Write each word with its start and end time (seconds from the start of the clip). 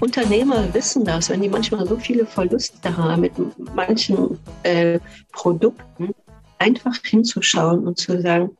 Unternehmer 0.00 0.72
wissen 0.74 1.04
das, 1.04 1.30
wenn 1.30 1.40
die 1.40 1.48
manchmal 1.48 1.86
so 1.86 1.96
viele 1.96 2.26
Verluste 2.26 2.96
haben 2.96 3.22
mit 3.22 3.32
manchen 3.74 4.38
äh, 4.62 5.00
Produkten, 5.32 6.14
einfach 6.58 6.96
hinzuschauen 7.02 7.86
und 7.86 7.98
zu 7.98 8.20
sagen, 8.20 8.56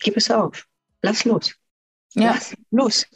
gib 0.00 0.16
es 0.16 0.30
auf, 0.30 0.66
lass 1.02 1.24
los, 1.24 1.54
ja. 2.14 2.32
lass 2.32 2.54
los. 2.70 3.06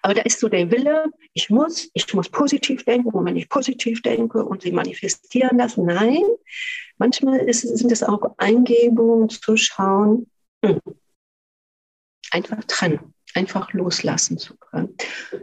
Aber 0.00 0.14
da 0.14 0.22
ist 0.22 0.40
so 0.40 0.48
der 0.48 0.70
Wille, 0.70 1.06
ich 1.34 1.50
muss, 1.50 1.90
ich 1.92 2.12
muss 2.14 2.28
positiv 2.28 2.84
denken 2.84 3.10
und 3.10 3.24
wenn 3.24 3.36
ich 3.36 3.48
positiv 3.48 4.00
denke 4.02 4.44
und 4.44 4.62
sie 4.62 4.72
manifestieren 4.72 5.58
lassen, 5.58 5.86
nein, 5.86 6.22
manchmal 6.98 7.40
ist, 7.40 7.62
sind 7.62 7.92
es 7.92 8.02
auch 8.02 8.34
Eingebungen 8.38 9.28
zu 9.28 9.56
schauen, 9.56 10.30
hm, 10.64 10.80
einfach 12.30 12.62
trennen, 12.64 13.12
einfach 13.34 13.72
loslassen 13.72 14.38
zu 14.38 14.56
können. 14.56 14.94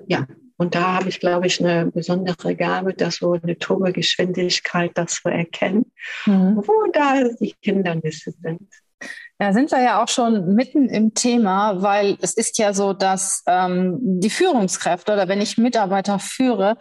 Ja, 0.07 0.25
und 0.57 0.75
da 0.75 0.93
habe 0.93 1.09
ich, 1.09 1.19
glaube 1.19 1.47
ich, 1.47 1.63
eine 1.63 1.91
besondere 1.91 2.55
Gabe, 2.55 2.93
das 2.93 3.17
so 3.17 3.33
eine 3.33 3.57
Turbogeschwindigkeit, 3.57 4.91
das 4.95 5.15
zu 5.15 5.29
erkennen, 5.29 5.91
mhm. 6.25 6.57
wo 6.57 6.91
da 6.93 7.23
die 7.39 7.55
Hindernisse 7.61 8.31
sind. 8.41 8.61
Ja, 9.39 9.51
sind 9.51 9.69
wir 9.71 9.83
ja 9.83 10.01
auch 10.01 10.07
schon 10.07 10.55
mitten 10.55 10.87
im 10.87 11.13
Thema, 11.13 11.81
weil 11.81 12.17
es 12.21 12.33
ist 12.33 12.57
ja 12.57 12.73
so, 12.73 12.93
dass 12.93 13.43
ähm, 13.47 13.97
die 14.01 14.29
Führungskräfte 14.29 15.11
oder 15.11 15.27
wenn 15.27 15.41
ich 15.41 15.57
Mitarbeiter 15.57 16.19
führe 16.19 16.77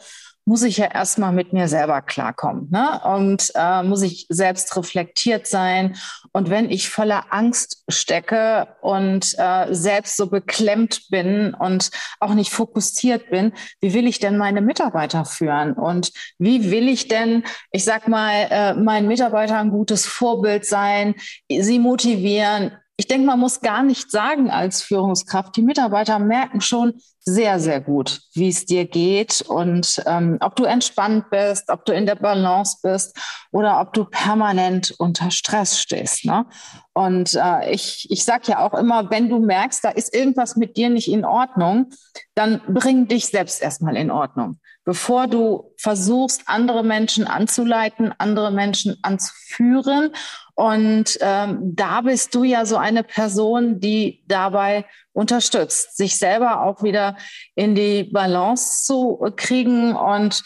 muss 0.47 0.63
ich 0.63 0.77
ja 0.77 0.87
erstmal 0.87 1.33
mit 1.33 1.53
mir 1.53 1.69
selber 1.69 2.03
klarkommen 2.03 2.69
ne? 2.71 3.01
und 3.05 3.51
äh, 3.55 3.83
muss 3.83 4.03
ich 4.03 4.27
selbst 4.29 4.77
reflektiert 4.77 5.47
sein. 5.47 5.97
Und 6.33 6.51
wenn 6.51 6.71
ich 6.71 6.91
voller 6.91 7.27
Angst 7.31 7.83
stecke 7.89 8.69
und 8.83 9.35
äh, 9.39 9.75
selbst 9.75 10.17
so 10.17 10.27
beklemmt 10.27 11.09
bin 11.11 11.55
und 11.55 11.91
auch 12.21 12.35
nicht 12.35 12.53
fokussiert 12.53 13.31
bin, 13.31 13.53
wie 13.81 13.95
will 13.95 14.07
ich 14.07 14.19
denn 14.19 14.37
meine 14.37 14.61
Mitarbeiter 14.61 15.25
führen? 15.25 15.73
Und 15.73 16.13
wie 16.39 16.71
will 16.71 16.89
ich 16.89 17.09
denn, 17.09 17.45
ich 17.71 17.85
sag 17.85 18.09
mal, 18.09 18.47
äh, 18.51 18.75
meinen 18.75 19.09
Mitarbeitern 19.09 19.69
ein 19.69 19.71
gutes 19.71 20.07
Vorbild 20.07 20.67
sein, 20.67 21.15
sie 21.49 21.79
motivieren, 21.79 22.73
ich 22.97 23.09
denke, 23.09 23.27
man 23.27 23.41
muss 23.41 23.61
gar 23.61 23.83
nicht 23.83 24.11
sagen 24.11 24.51
als 24.51 24.83
Führungskraft, 24.83 25.57
die 25.57 25.63
Mitarbeiter 25.63 26.21
merken 26.21 26.61
schon 26.61 26.95
sehr, 27.19 27.59
sehr 27.59 27.81
gut, 27.81 28.21
wie 28.35 28.49
es 28.49 28.67
dir 28.67 28.85
geht 28.85 29.41
und 29.41 30.01
ähm, 30.07 30.37
ob 30.41 30.55
du 30.55 30.65
entspannt 30.65 31.31
bist, 31.31 31.71
ob 31.71 31.85
du 31.87 31.93
in 31.93 32.07
der 32.07 32.15
Balance 32.15 32.79
bist 32.83 33.19
oder 33.51 33.81
ob 33.81 33.95
du 33.95 34.05
permanent 34.05 34.95
unter 34.99 35.31
Stress 35.33 35.81
stehst. 35.81 36.25
Ne? 36.25 36.47
Und 36.93 37.35
äh, 37.35 37.73
ich, 37.73 38.07
ich 38.11 38.25
sage 38.25 38.45
ja 38.49 38.59
auch 38.65 38.75
immer, 38.75 39.11
wenn 39.11 39.29
du 39.29 39.41
merkst, 39.41 39.83
da 39.83 39.89
ist 39.89 40.15
irgendwas 40.15 40.55
mit 40.55 40.77
dir 40.77 40.91
nicht 40.91 41.09
in 41.09 41.25
Ordnung, 41.25 41.91
dann 42.35 42.61
bring 42.69 43.09
dich 43.09 43.27
selbst 43.27 43.61
erstmal 43.61 43.97
in 43.97 44.13
Ordnung. 44.13 44.61
Bevor 44.85 45.27
du 45.27 45.73
versuchst, 45.79 46.43
andere 46.47 46.85
Menschen 46.85 47.27
anzuleiten, 47.27 48.13
andere 48.19 48.51
Menschen 48.51 48.99
anzuführen 49.03 50.13
und 50.55 51.19
ähm, 51.21 51.75
da 51.75 52.01
bist 52.03 52.35
du 52.35 52.45
ja 52.45 52.65
so 52.65 52.77
eine 52.77 53.03
Person, 53.03 53.81
die 53.81 54.23
dabei 54.29 54.85
unterstützt, 55.13 55.97
sich 55.97 56.17
selber 56.17 56.63
auch 56.63 56.83
wieder 56.83 57.17
in 57.57 57.75
die 57.75 58.05
Balance 58.05 58.85
zu 58.85 59.19
kriegen. 59.37 59.97
Und 59.97 60.45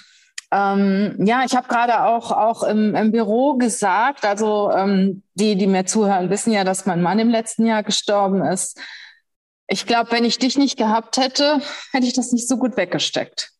ähm, 0.51 1.17
ja, 1.23 1.45
ich 1.45 1.55
habe 1.55 1.69
gerade 1.69 2.05
auch, 2.05 2.33
auch 2.33 2.63
im, 2.63 2.95
im 2.95 3.13
Büro 3.13 3.57
gesagt, 3.57 4.25
also 4.25 4.71
ähm, 4.73 5.23
die, 5.35 5.57
die 5.57 5.67
mir 5.67 5.85
zuhören, 5.85 6.31
wissen 6.31 6.53
ja, 6.53 6.65
dass 6.65 6.87
mein 6.87 7.03
Mann 7.03 7.19
im 7.19 7.29
letzten 7.29 7.67
Jahr 7.67 7.83
gestorben 7.83 8.43
ist. 8.43 8.81
Ich 9.67 9.85
glaube, 9.85 10.13
wenn 10.13 10.25
ich 10.25 10.39
dich 10.39 10.57
nicht 10.57 10.79
gehabt 10.79 11.19
hätte, 11.19 11.61
hätte 11.93 12.07
ich 12.07 12.15
das 12.15 12.33
nicht 12.33 12.49
so 12.49 12.57
gut 12.57 12.79
weggesteckt. 12.79 13.53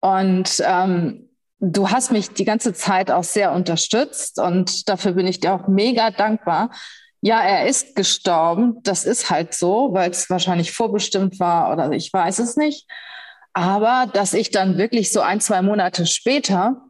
Und 0.00 0.62
ähm, 0.64 1.28
du 1.60 1.90
hast 1.90 2.12
mich 2.12 2.30
die 2.30 2.44
ganze 2.44 2.72
Zeit 2.72 3.10
auch 3.10 3.24
sehr 3.24 3.52
unterstützt 3.52 4.38
und 4.38 4.88
dafür 4.88 5.12
bin 5.12 5.26
ich 5.26 5.40
dir 5.40 5.54
auch 5.54 5.68
mega 5.68 6.10
dankbar. 6.10 6.70
Ja, 7.20 7.40
er 7.40 7.66
ist 7.66 7.96
gestorben. 7.96 8.76
Das 8.84 9.04
ist 9.04 9.28
halt 9.28 9.52
so, 9.52 9.92
weil 9.92 10.10
es 10.10 10.30
wahrscheinlich 10.30 10.72
vorbestimmt 10.72 11.40
war 11.40 11.72
oder 11.72 11.90
ich 11.90 12.12
weiß 12.12 12.38
es 12.38 12.56
nicht. 12.56 12.86
Aber 13.52 14.08
dass 14.12 14.34
ich 14.34 14.50
dann 14.52 14.78
wirklich 14.78 15.10
so 15.10 15.20
ein, 15.20 15.40
zwei 15.40 15.62
Monate 15.62 16.06
später 16.06 16.80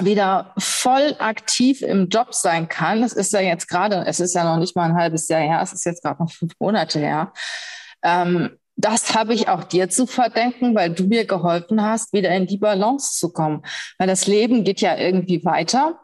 wieder 0.00 0.52
voll 0.58 1.14
aktiv 1.20 1.80
im 1.80 2.08
Job 2.08 2.34
sein 2.34 2.68
kann, 2.68 3.02
das 3.02 3.12
ist 3.12 3.32
ja 3.32 3.40
jetzt 3.40 3.68
gerade, 3.68 4.04
es 4.06 4.20
ist 4.20 4.34
ja 4.34 4.44
noch 4.44 4.58
nicht 4.58 4.74
mal 4.76 4.90
ein 4.90 4.96
halbes 4.96 5.28
Jahr 5.28 5.40
her, 5.40 5.60
es 5.62 5.72
ist 5.72 5.86
jetzt 5.86 6.02
gerade 6.02 6.22
noch 6.22 6.30
fünf 6.30 6.52
Monate 6.58 6.98
her. 6.98 7.32
Ähm, 8.02 8.58
das 8.76 9.14
habe 9.14 9.34
ich 9.34 9.48
auch 9.48 9.64
dir 9.64 9.88
zu 9.88 10.06
verdenken, 10.06 10.74
weil 10.74 10.90
du 10.90 11.04
mir 11.04 11.24
geholfen 11.24 11.82
hast, 11.82 12.12
wieder 12.12 12.30
in 12.30 12.46
die 12.46 12.58
Balance 12.58 13.18
zu 13.18 13.32
kommen. 13.32 13.62
Weil 13.98 14.06
das 14.06 14.26
Leben 14.26 14.64
geht 14.64 14.80
ja 14.80 14.96
irgendwie 14.96 15.44
weiter. 15.44 15.98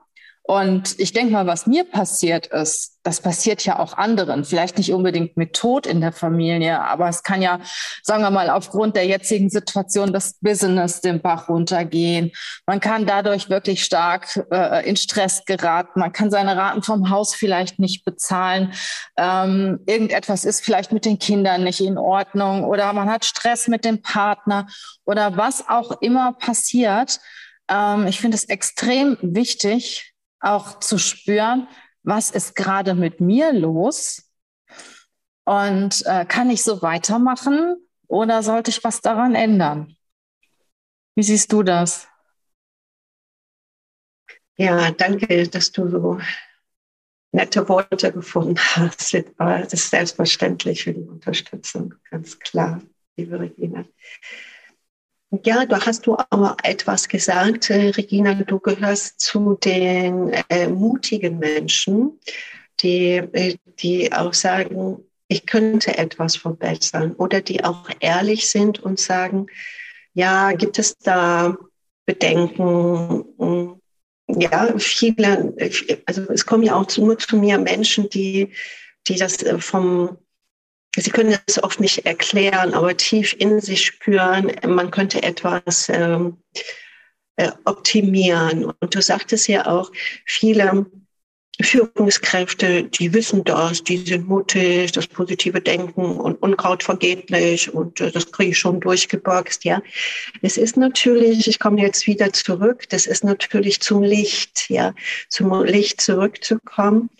Und 0.44 0.98
ich 0.98 1.12
denke 1.12 1.32
mal, 1.32 1.46
was 1.46 1.66
mir 1.66 1.84
passiert 1.84 2.48
ist, 2.48 2.98
das 3.04 3.20
passiert 3.20 3.64
ja 3.64 3.78
auch 3.78 3.96
anderen. 3.96 4.44
Vielleicht 4.44 4.76
nicht 4.76 4.92
unbedingt 4.92 5.36
mit 5.36 5.54
Tod 5.54 5.86
in 5.86 6.00
der 6.00 6.12
Familie, 6.12 6.80
aber 6.80 7.08
es 7.08 7.22
kann 7.22 7.42
ja, 7.42 7.60
sagen 8.02 8.22
wir 8.22 8.30
mal, 8.30 8.50
aufgrund 8.50 8.96
der 8.96 9.06
jetzigen 9.06 9.50
Situation 9.50 10.12
das 10.12 10.34
Business 10.40 11.00
den 11.00 11.20
Bach 11.20 11.48
runtergehen. 11.48 12.32
Man 12.66 12.80
kann 12.80 13.06
dadurch 13.06 13.50
wirklich 13.50 13.84
stark 13.84 14.44
äh, 14.50 14.88
in 14.88 14.96
Stress 14.96 15.44
geraten. 15.44 16.00
Man 16.00 16.12
kann 16.12 16.30
seine 16.30 16.56
Raten 16.56 16.82
vom 16.82 17.10
Haus 17.10 17.34
vielleicht 17.34 17.78
nicht 17.78 18.04
bezahlen. 18.04 18.72
Ähm, 19.16 19.80
irgendetwas 19.86 20.44
ist 20.44 20.64
vielleicht 20.64 20.90
mit 20.92 21.04
den 21.04 21.20
Kindern 21.20 21.62
nicht 21.62 21.80
in 21.80 21.98
Ordnung 21.98 22.64
oder 22.64 22.92
man 22.92 23.08
hat 23.08 23.24
Stress 23.24 23.68
mit 23.68 23.84
dem 23.84 24.02
Partner 24.02 24.66
oder 25.04 25.36
was 25.36 25.68
auch 25.68 26.00
immer 26.00 26.32
passiert. 26.32 27.20
Ähm, 27.68 28.06
ich 28.08 28.20
finde 28.20 28.36
es 28.36 28.44
extrem 28.44 29.16
wichtig, 29.20 30.11
auch 30.42 30.80
zu 30.80 30.98
spüren, 30.98 31.68
was 32.02 32.30
ist 32.30 32.54
gerade 32.56 32.94
mit 32.94 33.20
mir 33.20 33.52
los 33.52 34.30
und 35.44 36.04
äh, 36.06 36.24
kann 36.26 36.50
ich 36.50 36.62
so 36.62 36.82
weitermachen 36.82 37.76
oder 38.08 38.42
sollte 38.42 38.70
ich 38.70 38.84
was 38.84 39.00
daran 39.00 39.34
ändern? 39.34 39.96
Wie 41.14 41.22
siehst 41.22 41.52
du 41.52 41.62
das? 41.62 42.08
Ja, 44.56 44.90
danke, 44.90 45.48
dass 45.48 45.72
du 45.72 45.88
so 45.88 46.20
nette 47.32 47.68
Worte 47.68 48.12
gefunden 48.12 48.58
hast. 48.58 49.14
Das 49.38 49.72
ist 49.72 49.90
selbstverständlich 49.90 50.84
für 50.84 50.92
die 50.92 51.00
Unterstützung, 51.00 51.94
ganz 52.10 52.38
klar, 52.38 52.82
liebe 53.16 53.40
Regina. 53.40 53.84
Ja, 55.44 55.64
da 55.64 55.86
hast 55.86 56.06
du 56.06 56.16
aber 56.28 56.58
etwas 56.62 57.08
gesagt, 57.08 57.70
äh, 57.70 57.88
Regina. 57.88 58.34
Du 58.34 58.58
gehörst 58.58 59.18
zu 59.20 59.54
den 59.54 60.30
äh, 60.50 60.68
mutigen 60.68 61.38
Menschen, 61.38 62.20
die, 62.80 63.14
äh, 63.14 63.56
die 63.78 64.12
auch 64.12 64.34
sagen, 64.34 64.98
ich 65.28 65.46
könnte 65.46 65.96
etwas 65.96 66.36
verbessern 66.36 67.14
oder 67.14 67.40
die 67.40 67.64
auch 67.64 67.88
ehrlich 68.00 68.50
sind 68.50 68.80
und 68.80 69.00
sagen, 69.00 69.46
ja, 70.12 70.52
gibt 70.52 70.78
es 70.78 70.98
da 70.98 71.56
Bedenken? 72.04 73.80
Ja, 74.28 74.74
viele, 74.78 75.54
also 76.04 76.22
es 76.30 76.44
kommen 76.44 76.64
ja 76.64 76.74
auch 76.74 76.94
nur 76.98 77.18
zu 77.18 77.38
mir 77.38 77.56
Menschen, 77.56 78.10
die, 78.10 78.52
die 79.08 79.16
das 79.16 79.42
äh, 79.42 79.58
vom 79.58 80.18
Sie 80.96 81.10
können 81.10 81.38
es 81.46 81.62
oft 81.62 81.80
nicht 81.80 82.04
erklären, 82.04 82.74
aber 82.74 82.96
tief 82.96 83.34
in 83.38 83.60
sich 83.60 83.86
spüren, 83.86 84.52
man 84.66 84.90
könnte 84.90 85.22
etwas 85.22 85.88
ähm, 85.88 86.36
äh, 87.36 87.50
optimieren. 87.64 88.64
Und 88.64 88.94
du 88.94 89.00
sagtest 89.00 89.48
ja 89.48 89.66
auch, 89.66 89.90
viele 90.26 90.86
Führungskräfte, 91.60 92.84
die 92.84 93.12
wissen 93.12 93.44
das, 93.44 93.84
die 93.84 93.98
sind 93.98 94.26
mutig, 94.26 94.92
das 94.92 95.06
positive 95.06 95.60
Denken 95.60 96.16
und 96.16 96.42
Unkraut 96.42 96.82
vergeht 96.82 97.30
nicht 97.30 97.68
und 97.68 98.00
äh, 98.00 98.10
das 98.10 98.30
kriege 98.32 98.50
ich 98.50 98.58
schon 98.58 98.80
durchgeboxt, 98.80 99.64
ja. 99.64 99.82
Es 100.40 100.56
ist 100.56 100.76
natürlich, 100.76 101.46
ich 101.46 101.58
komme 101.58 101.80
jetzt 101.80 102.06
wieder 102.06 102.32
zurück, 102.32 102.88
das 102.88 103.06
ist 103.06 103.22
natürlich 103.22 103.80
zum 103.80 104.02
Licht, 104.02 104.70
ja, 104.70 104.94
zum 105.28 105.64
Licht 105.64 106.00
zurückzukommen 106.00 107.10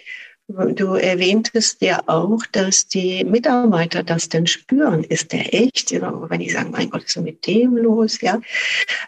Du 0.48 0.94
erwähntest 0.94 1.80
ja 1.80 2.02
auch, 2.06 2.44
dass 2.52 2.86
die 2.86 3.24
Mitarbeiter 3.24 4.02
das 4.02 4.28
denn 4.28 4.46
spüren. 4.46 5.04
Ist 5.04 5.32
der 5.32 5.54
echt? 5.54 5.92
Wenn 5.92 6.40
die 6.40 6.50
sagen, 6.50 6.72
mein 6.72 6.90
Gott, 6.90 7.04
ist 7.04 7.14
so 7.14 7.22
mit 7.22 7.46
dem 7.46 7.76
los? 7.76 8.20
Ja, 8.20 8.40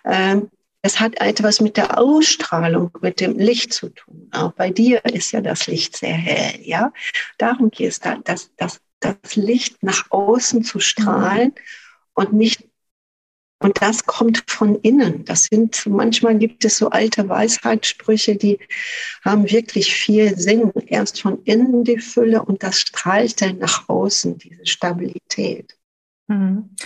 ähm, 0.05 0.51
es 0.81 1.01
hat 1.01 1.19
etwas 1.21 1.61
mit 1.61 1.77
der 1.77 1.99
Ausstrahlung, 1.99 2.91
mit 3.01 3.19
dem 3.21 3.39
Licht 3.39 3.73
zu 3.73 3.89
tun. 3.89 4.29
Auch 4.33 4.53
bei 4.53 4.71
dir 4.71 5.05
ist 5.07 5.33
ja 5.33 5.41
das 5.41 5.67
Licht 5.67 5.97
sehr 5.97 6.13
hell. 6.13 6.61
Ja, 6.63 6.93
darum 7.39 7.71
geht 7.71 7.89
es, 7.89 8.01
das, 8.01 8.51
das, 8.57 8.81
das 9.01 9.35
Licht 9.35 9.83
nach 9.83 10.11
außen 10.11 10.63
zu 10.63 10.81
strahlen 10.81 11.55
und 12.13 12.35
nicht 12.35 12.69
und 13.65 13.81
das 13.81 14.05
kommt 14.05 14.45
von 14.47 14.79
innen. 14.81 15.25
Das 15.25 15.45
sind, 15.45 15.87
manchmal 15.87 16.37
gibt 16.37 16.67
es 16.67 16.77
so 16.77 16.91
alte 16.91 17.27
Weisheitssprüche, 17.31 18.37
die 18.37 18.59
haben 19.25 19.51
wirklich 19.51 19.95
viel 19.95 20.39
Sinn. 20.39 20.71
Erst 20.87 21.23
von 21.23 21.43
innen 21.45 21.83
die 21.83 21.99
Fülle 21.99 22.43
und 22.43 22.63
das 22.63 22.79
strahlt 22.79 23.41
dann 23.41 23.57
nach 23.57 23.89
außen, 23.89 24.37
diese 24.37 24.67
Stabilität. 24.67 25.79
Mhm. 26.27 26.77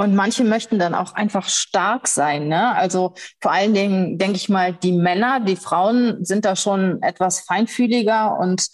Und 0.00 0.14
manche 0.14 0.44
möchten 0.44 0.78
dann 0.78 0.94
auch 0.94 1.14
einfach 1.14 1.48
stark 1.48 2.06
sein. 2.06 2.46
Ne? 2.46 2.72
Also 2.76 3.14
vor 3.40 3.50
allen 3.50 3.74
Dingen 3.74 4.16
denke 4.16 4.36
ich 4.36 4.48
mal, 4.48 4.72
die 4.72 4.92
Männer, 4.92 5.40
die 5.40 5.56
Frauen 5.56 6.24
sind 6.24 6.44
da 6.44 6.54
schon 6.54 7.02
etwas 7.02 7.40
feinfühliger 7.40 8.38
und 8.38 8.68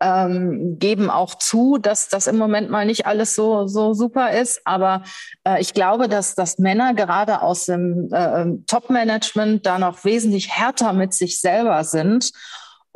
ähm, 0.00 0.76
geben 0.78 1.08
auch 1.08 1.36
zu, 1.36 1.78
dass 1.78 2.10
das 2.10 2.26
im 2.26 2.36
Moment 2.36 2.68
mal 2.68 2.84
nicht 2.84 3.06
alles 3.06 3.34
so, 3.34 3.66
so 3.66 3.94
super 3.94 4.32
ist. 4.32 4.60
Aber 4.66 5.02
äh, 5.44 5.62
ich 5.62 5.72
glaube, 5.72 6.08
dass, 6.08 6.34
dass 6.34 6.58
Männer 6.58 6.92
gerade 6.92 7.40
aus 7.40 7.64
dem 7.64 8.10
äh, 8.12 8.44
Top-Management 8.66 9.64
da 9.64 9.78
noch 9.78 10.04
wesentlich 10.04 10.50
härter 10.50 10.92
mit 10.92 11.14
sich 11.14 11.40
selber 11.40 11.84
sind 11.84 12.32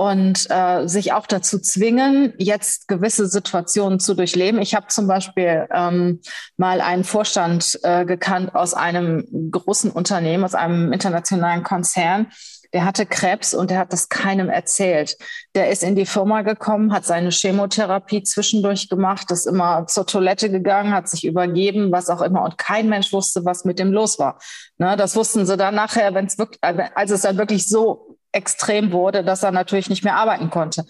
und 0.01 0.47
äh, 0.49 0.89
sich 0.89 1.13
auch 1.13 1.27
dazu 1.27 1.59
zwingen, 1.59 2.33
jetzt 2.39 2.89
gewisse 2.89 3.27
Situationen 3.27 4.01
zu 4.01 4.15
durchleben. 4.15 4.63
Ich 4.63 4.75
habe 4.75 4.87
zum 4.87 5.07
Beispiel 5.07 5.69
ähm, 5.71 6.23
mal 6.57 6.81
einen 6.81 7.05
Vorstand 7.05 7.79
äh, 7.83 8.07
gekannt 8.07 8.55
aus 8.55 8.73
einem 8.73 9.51
großen 9.51 9.91
Unternehmen, 9.91 10.43
aus 10.43 10.55
einem 10.55 10.95
internationalen 10.95 11.65
Konzern. 11.65 12.29
Der 12.73 12.87
hatte 12.87 13.05
Krebs 13.05 13.53
und 13.53 13.71
der 13.71 13.79
hat 13.79 13.93
das 13.93 14.09
keinem 14.09 14.49
erzählt. 14.49 15.19
Der 15.55 15.71
ist 15.71 15.83
in 15.83 15.97
die 15.97 16.07
Firma 16.07 16.41
gekommen, 16.43 16.95
hat 16.95 17.05
seine 17.05 17.31
Chemotherapie 17.31 18.23
zwischendurch 18.23 18.89
gemacht, 18.89 19.31
ist 19.31 19.47
immer 19.47 19.87
zur 19.87 20.07
Toilette 20.07 20.51
gegangen, 20.51 20.95
hat 20.95 21.11
sich 21.11 21.27
übergeben, 21.27 21.93
was 21.93 22.09
auch 22.09 22.23
immer. 22.23 22.43
Und 22.43 22.57
kein 22.57 22.89
Mensch 22.89 23.13
wusste, 23.13 23.45
was 23.45 23.67
mit 23.67 23.79
dem 23.79 23.93
los 23.93 24.19
war. 24.19 24.39
Ne, 24.79 24.97
das 24.97 25.15
wussten 25.15 25.45
sie 25.45 25.59
dann 25.59 25.75
nachher, 25.75 26.15
wenn 26.15 26.25
es 26.25 26.39
wirklich, 26.39 26.61
als 26.63 27.11
es 27.11 27.21
dann 27.21 27.37
wirklich 27.37 27.69
so 27.69 28.10
extrem 28.33 28.93
wurde, 28.93 29.25
dass 29.25 29.43
er 29.43 29.51
natürlich 29.51 29.91
nicht 29.91 30.05
mehr 30.05 30.17
arbeiten 30.17 30.51
konnte. 30.51 30.85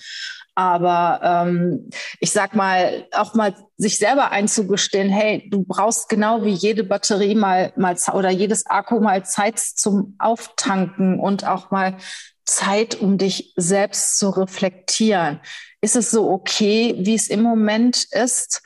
Aber 0.55 1.21
ähm, 1.23 1.89
ich 2.19 2.33
sag 2.33 2.55
mal, 2.55 3.07
auch 3.13 3.35
mal 3.35 3.55
sich 3.77 3.99
selber 3.99 4.31
einzugestehen, 4.31 5.09
hey, 5.09 5.49
du 5.51 5.65
brauchst 5.65 6.09
genau 6.09 6.45
wie 6.45 6.51
jede 6.51 6.85
Batterie 6.85 7.35
mal, 7.35 7.73
mal 7.77 7.97
oder 8.13 8.31
jedes 8.31 8.67
Akku 8.67 9.01
mal 9.01 9.25
Zeit 9.25 9.59
zum 9.59 10.17
Auftanken 10.19 11.19
und 11.19 11.47
auch 11.47 11.71
mal 11.71 11.97
Zeit, 12.45 13.01
um 13.01 13.17
dich 13.17 13.55
selbst 13.57 14.19
zu 14.19 14.31
reflektieren. 14.31 15.41
Ist 15.81 15.97
es 15.97 16.11
so 16.11 16.31
okay, 16.31 16.95
wie 16.99 17.15
es 17.15 17.29
im 17.29 17.43
Moment 17.43 18.05
ist? 18.11 18.63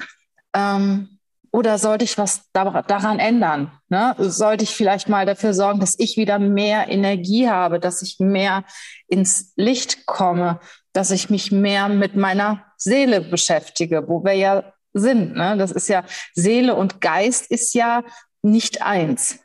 Ähm, 0.54 1.13
oder 1.54 1.78
sollte 1.78 2.04
ich 2.04 2.18
was 2.18 2.50
daran 2.52 3.20
ändern? 3.20 3.70
Ne? 3.88 4.16
Sollte 4.18 4.64
ich 4.64 4.74
vielleicht 4.74 5.08
mal 5.08 5.24
dafür 5.24 5.54
sorgen, 5.54 5.78
dass 5.78 5.96
ich 5.96 6.16
wieder 6.16 6.40
mehr 6.40 6.88
Energie 6.88 7.48
habe, 7.48 7.78
dass 7.78 8.02
ich 8.02 8.18
mehr 8.18 8.64
ins 9.06 9.52
Licht 9.54 10.04
komme, 10.04 10.58
dass 10.92 11.12
ich 11.12 11.30
mich 11.30 11.52
mehr 11.52 11.88
mit 11.88 12.16
meiner 12.16 12.64
Seele 12.76 13.20
beschäftige, 13.20 14.08
wo 14.08 14.24
wir 14.24 14.32
ja 14.32 14.72
sind. 14.94 15.36
Ne? 15.36 15.56
Das 15.56 15.70
ist 15.70 15.86
ja 15.88 16.02
Seele 16.32 16.74
und 16.74 17.00
Geist 17.00 17.48
ist 17.52 17.72
ja 17.72 18.02
nicht 18.42 18.82
eins. 18.82 19.38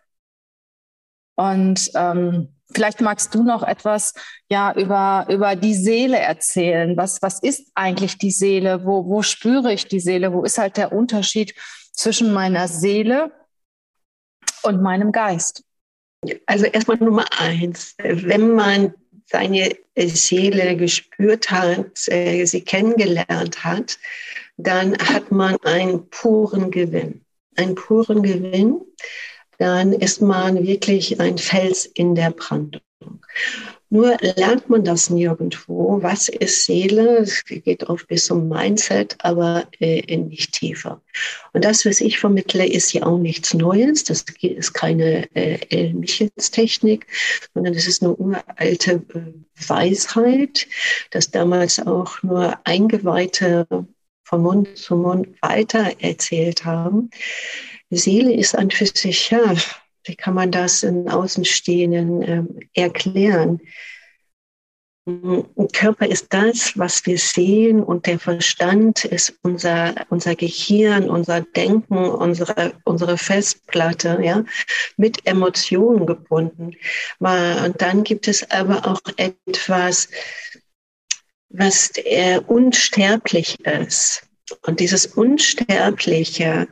Und 1.36 1.92
ähm, 1.94 2.59
vielleicht 2.74 3.02
magst 3.02 3.34
du 3.34 3.44
noch 3.44 3.64
etwas 3.64 4.14
ja 4.50 4.74
über 4.74 5.26
über 5.30 5.56
die 5.56 5.76
Seele 5.76 6.18
erzählen. 6.18 6.96
Was 6.98 7.22
was 7.22 7.42
ist 7.42 7.72
eigentlich 7.76 8.18
die 8.18 8.32
Seele? 8.32 8.86
Wo 8.86 9.06
wo 9.06 9.22
spüre 9.22 9.74
ich 9.74 9.88
die 9.88 10.00
Seele? 10.00 10.34
Wo 10.34 10.44
ist 10.44 10.58
halt 10.58 10.78
der 10.78 10.92
Unterschied 10.92 11.54
zwischen 11.92 12.34
meiner 12.34 12.68
Seele 12.68 13.32
und 14.64 14.82
meinem 14.82 15.12
Geist? 15.12 15.64
Also 16.46 16.66
erstmal 16.66 16.98
Nummer 16.98 17.26
eins, 17.40 17.96
wenn 17.98 18.54
man 18.54 18.94
seine 19.26 19.76
Seele 19.96 20.76
gespürt 20.76 21.52
hat, 21.52 22.08
äh, 22.08 22.46
sie 22.46 22.62
kennengelernt 22.62 23.64
hat, 23.64 24.00
dann 24.58 24.98
hat 24.98 25.32
man 25.32 25.58
einen 25.64 26.10
puren 26.10 26.72
Gewinn. 26.72 27.24
Einen 27.56 27.76
puren 27.76 28.24
Gewinn, 28.24 28.82
dann 29.60 29.94
ist 29.94 30.22
man 30.22 30.66
wirklich 30.66 31.20
ein 31.20 31.38
Fels 31.38 31.86
in 31.86 32.16
der 32.16 32.32
Brandung. 32.32 32.82
Nur 33.92 34.18
lernt 34.22 34.70
man 34.70 34.84
das 34.84 35.10
nirgendwo. 35.10 35.98
Was 36.02 36.30
ist 36.30 36.66
Seele? 36.66 37.18
Es 37.18 37.44
geht 37.44 37.84
oft 37.90 38.08
bis 38.08 38.26
zum 38.26 38.48
Mindset, 38.48 39.16
aber 39.20 39.68
äh, 39.80 40.16
nicht 40.16 40.54
tiefer. 40.54 41.02
Und 41.54 41.66
das, 41.66 41.86
was 41.86 42.00
ich 42.00 42.20
vermittle, 42.20 42.68
ist 42.68 42.94
ja 42.94 43.04
auch 43.04 43.18
nichts 43.18 43.54
Neues. 43.56 44.04
Das 44.04 44.26
ist 44.42 44.74
keine 44.74 45.28
äh, 45.36 45.60
El 45.70 45.94
Michels-Technik, 45.96 47.08
sondern 47.54 47.74
das 47.74 47.88
ist 47.88 48.04
eine 48.04 48.16
uralte 48.16 49.02
äh, 49.14 49.68
Weisheit, 49.68 50.68
dass 51.10 51.32
damals 51.32 51.80
auch 51.80 52.22
nur 52.22 52.60
Eingeweihte 52.66 53.68
von 54.24 54.42
Mund 54.44 54.78
zu 54.78 54.96
Mund 54.96 55.30
weiter 55.42 55.94
erzählt 56.00 56.64
haben. 56.64 57.10
Seele 57.90 58.34
ist 58.34 58.56
an 58.56 58.72
für 58.72 58.86
sich, 58.86 59.32
ja, 59.32 59.56
wie 60.06 60.16
kann 60.16 60.34
man 60.34 60.52
das 60.52 60.84
in 60.84 61.10
Außenstehenden 61.10 62.22
ähm, 62.22 62.60
erklären? 62.74 63.60
Körper 65.74 66.08
ist 66.08 66.28
das, 66.30 66.78
was 66.78 67.06
wir 67.06 67.18
sehen 67.18 67.82
und 67.82 68.06
der 68.06 68.20
Verstand 68.20 69.06
ist 69.06 69.34
unser, 69.42 69.96
unser 70.10 70.36
Gehirn, 70.36 71.10
unser 71.10 71.42
Denken, 71.42 71.98
unsere, 71.98 72.74
unsere 72.84 73.18
Festplatte, 73.18 74.20
ja, 74.22 74.44
mit 74.98 75.26
Emotionen 75.26 76.06
gebunden. 76.06 76.76
Und 77.20 77.82
dann 77.82 78.04
gibt 78.04 78.28
es 78.28 78.50
aber 78.52 78.86
auch 78.88 79.02
etwas, 79.18 80.10
was 81.50 81.92
äh, 81.96 82.40
unsterblich 82.46 83.60
ist. 83.62 84.24
Und 84.64 84.80
dieses 84.80 85.08
Unsterbliche, 85.08 86.68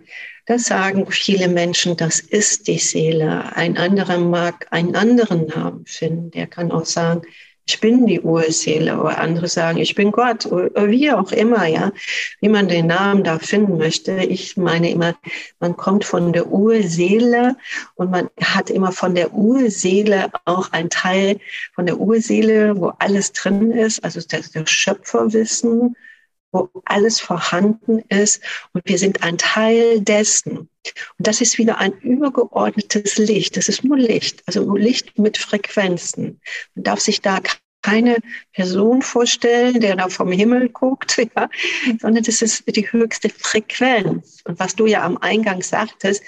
das 0.47 0.63
sagen 0.63 1.05
viele 1.11 1.49
Menschen, 1.49 1.97
das 1.97 2.21
ist 2.21 2.67
die 2.67 2.77
Seele. 2.77 3.53
Ein 3.55 3.77
anderer 3.77 4.17
mag 4.17 4.65
einen 4.71 4.95
anderen 4.95 5.45
Namen 5.47 5.86
finden. 5.86 6.31
Der 6.31 6.48
kann 6.48 6.72
auch 6.72 6.86
sagen, 6.86 7.24
ich 7.67 7.81
bin 7.81 8.05
die 8.05 8.22
Urseele. 8.22 8.98
Oder 8.98 9.17
andere 9.17 9.50
sagen, 9.50 9.77
ich 9.77 9.93
bin 9.93 10.10
Gott. 10.13 10.45
Oder 10.45 10.88
wie 10.88 11.12
auch 11.12 11.33
immer, 11.33 11.65
ja. 11.65 11.91
Wie 12.39 12.48
man 12.48 12.69
den 12.69 12.88
Namen 12.88 13.25
da 13.25 13.39
finden 13.39 13.77
möchte. 13.77 14.13
Ich 14.24 14.55
meine 14.55 14.89
immer, 14.89 15.15
man 15.60 15.75
kommt 15.75 16.05
von 16.05 16.31
der 16.31 16.48
Urseele 16.48 17.57
und 17.95 18.10
man 18.10 18.29
hat 18.41 18.69
immer 18.69 18.93
von 18.93 19.15
der 19.15 19.33
Urseele 19.33 20.31
auch 20.45 20.72
ein 20.72 20.89
Teil 20.89 21.39
von 21.75 21.86
der 21.86 22.00
Urseele, 22.00 22.79
wo 22.79 22.93
alles 23.00 23.33
drin 23.33 23.72
ist. 23.72 24.01
Also 24.01 24.22
das, 24.25 24.51
das 24.51 24.69
Schöpferwissen 24.69 25.98
wo 26.51 26.70
alles 26.86 27.20
vorhanden 27.20 28.00
ist 28.10 28.42
und 28.74 28.84
wir 28.86 28.98
sind 28.98 29.24
ein 29.24 29.38
Teil 29.38 30.01
dessen. 30.01 30.58
Und 30.58 30.70
das 31.27 31.42
ist 31.42 31.58
wieder 31.58 31.77
ein 31.80 31.94
übergeordnetes 32.00 33.18
Licht. 33.18 33.58
Das 33.58 33.68
ist 33.70 33.84
nur 33.84 33.98
Licht, 33.98 34.44
also 34.46 34.63
nur 34.63 34.80
Licht 34.80 35.20
mit 35.20 35.38
Frequenzen. 35.38 36.39
Man 36.75 36.84
darf 36.84 37.00
sich 37.00 37.22
da 37.22 37.39
keine 37.82 38.18
Person 38.54 39.01
vorstellen, 39.01 39.80
der 39.80 39.96
da 39.96 40.10
vom 40.10 40.32
Himmel 40.32 40.70
guckt, 40.70 41.18
ja, 41.36 41.50
sondern 42.01 42.24
das 42.24 42.42
ist 42.42 42.63
die 42.68 42.92
höchste 42.92 43.30
Frequenz. 43.30 44.42
Und 44.46 44.60
was 44.60 44.75
du 44.75 44.88
ja 44.88 45.04
am 45.04 45.18
Eingang 45.18 45.62
sagtest, 45.62 46.22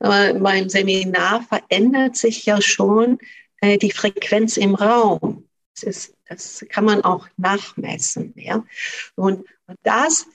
äh, 0.00 0.34
beim 0.34 0.68
Seminar 0.68 1.42
verändert 1.42 2.16
sich 2.16 2.44
ja 2.44 2.60
schon 2.60 3.18
äh, 3.60 3.78
die 3.78 3.92
Frequenz 3.92 4.56
im 4.56 4.74
Raum. 4.74 5.48
Das, 5.74 5.82
ist, 5.84 6.14
das 6.28 6.64
kann 6.68 6.84
man 6.84 7.02
auch 7.02 7.28
nachmessen. 7.36 8.34
Ja? 8.36 8.64
Und 9.14 9.46
das 9.82 10.26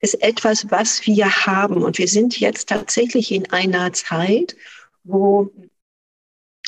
ist 0.00 0.22
etwas, 0.22 0.70
was 0.70 1.06
wir 1.06 1.46
haben. 1.46 1.82
Und 1.82 1.98
wir 1.98 2.08
sind 2.08 2.38
jetzt 2.38 2.68
tatsächlich 2.68 3.32
in 3.32 3.50
einer 3.50 3.92
Zeit, 3.92 4.56
wo, 5.02 5.50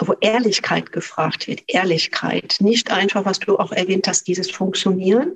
wo 0.01 0.15
Ehrlichkeit 0.21 0.91
gefragt 0.91 1.47
wird. 1.47 1.63
Ehrlichkeit. 1.69 2.57
Nicht 2.61 2.91
einfach, 2.91 3.25
was 3.25 3.39
du 3.39 3.59
auch 3.59 3.71
erwähnt 3.71 4.09
hast, 4.09 4.27
dieses 4.27 4.51
Funktionieren, 4.51 5.35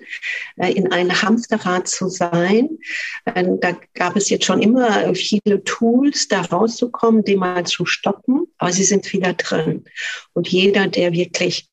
äh, 0.56 0.72
in 0.72 0.90
einem 0.90 1.22
Hamsterrad 1.22 1.86
zu 1.86 2.08
sein. 2.08 2.78
Äh, 3.26 3.44
da 3.60 3.76
gab 3.94 4.16
es 4.16 4.28
jetzt 4.28 4.44
schon 4.44 4.60
immer 4.60 5.14
viele 5.14 5.62
Tools, 5.62 6.26
da 6.28 6.40
rauszukommen, 6.40 7.22
die 7.24 7.36
mal 7.36 7.64
zu 7.64 7.86
stoppen, 7.86 8.46
aber 8.58 8.72
sie 8.72 8.84
sind 8.84 9.12
wieder 9.12 9.34
drin. 9.34 9.84
Und 10.32 10.48
jeder, 10.48 10.88
der 10.88 11.12
wirklich 11.12 11.68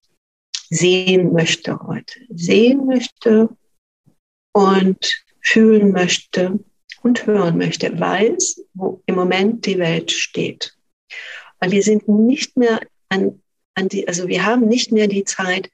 sehen 0.70 1.34
möchte 1.34 1.80
heute, 1.80 2.20
sehen 2.30 2.86
möchte, 2.86 3.50
und 4.54 5.24
fühlen 5.42 5.92
möchte 5.92 6.60
und 7.02 7.26
hören 7.26 7.58
möchte, 7.58 8.00
weiß, 8.00 8.64
wo 8.74 9.02
im 9.06 9.16
Moment 9.16 9.66
die 9.66 9.80
Welt 9.80 10.12
steht. 10.12 10.76
Weil 11.60 11.72
wir 11.72 11.84
sind 11.84 12.08
nicht 12.08 12.58
mehr 12.58 12.80
an, 13.10 13.42
an 13.76 13.90
die, 13.90 14.08
also 14.08 14.28
wir 14.28 14.46
haben 14.46 14.68
nicht 14.68 14.92
mehr 14.92 15.08
die 15.08 15.24
Zeit, 15.24 15.70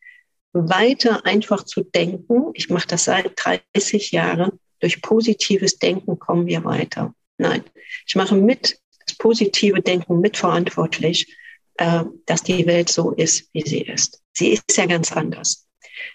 weiter 0.53 1.25
einfach 1.25 1.63
zu 1.63 1.83
denken. 1.83 2.51
Ich 2.53 2.69
mache 2.69 2.87
das 2.87 3.05
seit 3.05 3.31
30 3.35 4.11
Jahren. 4.11 4.59
Durch 4.79 5.01
positives 5.01 5.79
Denken 5.79 6.19
kommen 6.19 6.45
wir 6.45 6.63
weiter. 6.63 7.13
Nein, 7.37 7.63
ich 8.05 8.15
mache 8.15 8.35
mit 8.35 8.79
das 9.05 9.17
positive 9.17 9.81
Denken 9.81 10.19
mitverantwortlich, 10.19 11.35
äh, 11.77 12.03
dass 12.25 12.43
die 12.43 12.65
Welt 12.65 12.89
so 12.89 13.11
ist, 13.11 13.49
wie 13.53 13.67
sie 13.67 13.81
ist. 13.81 14.21
Sie 14.33 14.49
ist 14.49 14.77
ja 14.77 14.85
ganz 14.85 15.11
anders. 15.11 15.66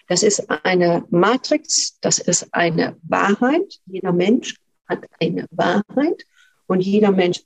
Das 0.07 0.23
ist 0.23 0.49
eine 0.63 1.05
Matrix, 1.09 1.97
das 2.01 2.19
ist 2.19 2.53
eine 2.53 2.97
Wahrheit. 3.03 3.79
Jeder 3.85 4.11
Mensch 4.11 4.55
hat 4.87 5.05
eine 5.19 5.47
Wahrheit 5.51 6.25
und 6.67 6.81
jeder 6.81 7.11
Mensch 7.11 7.41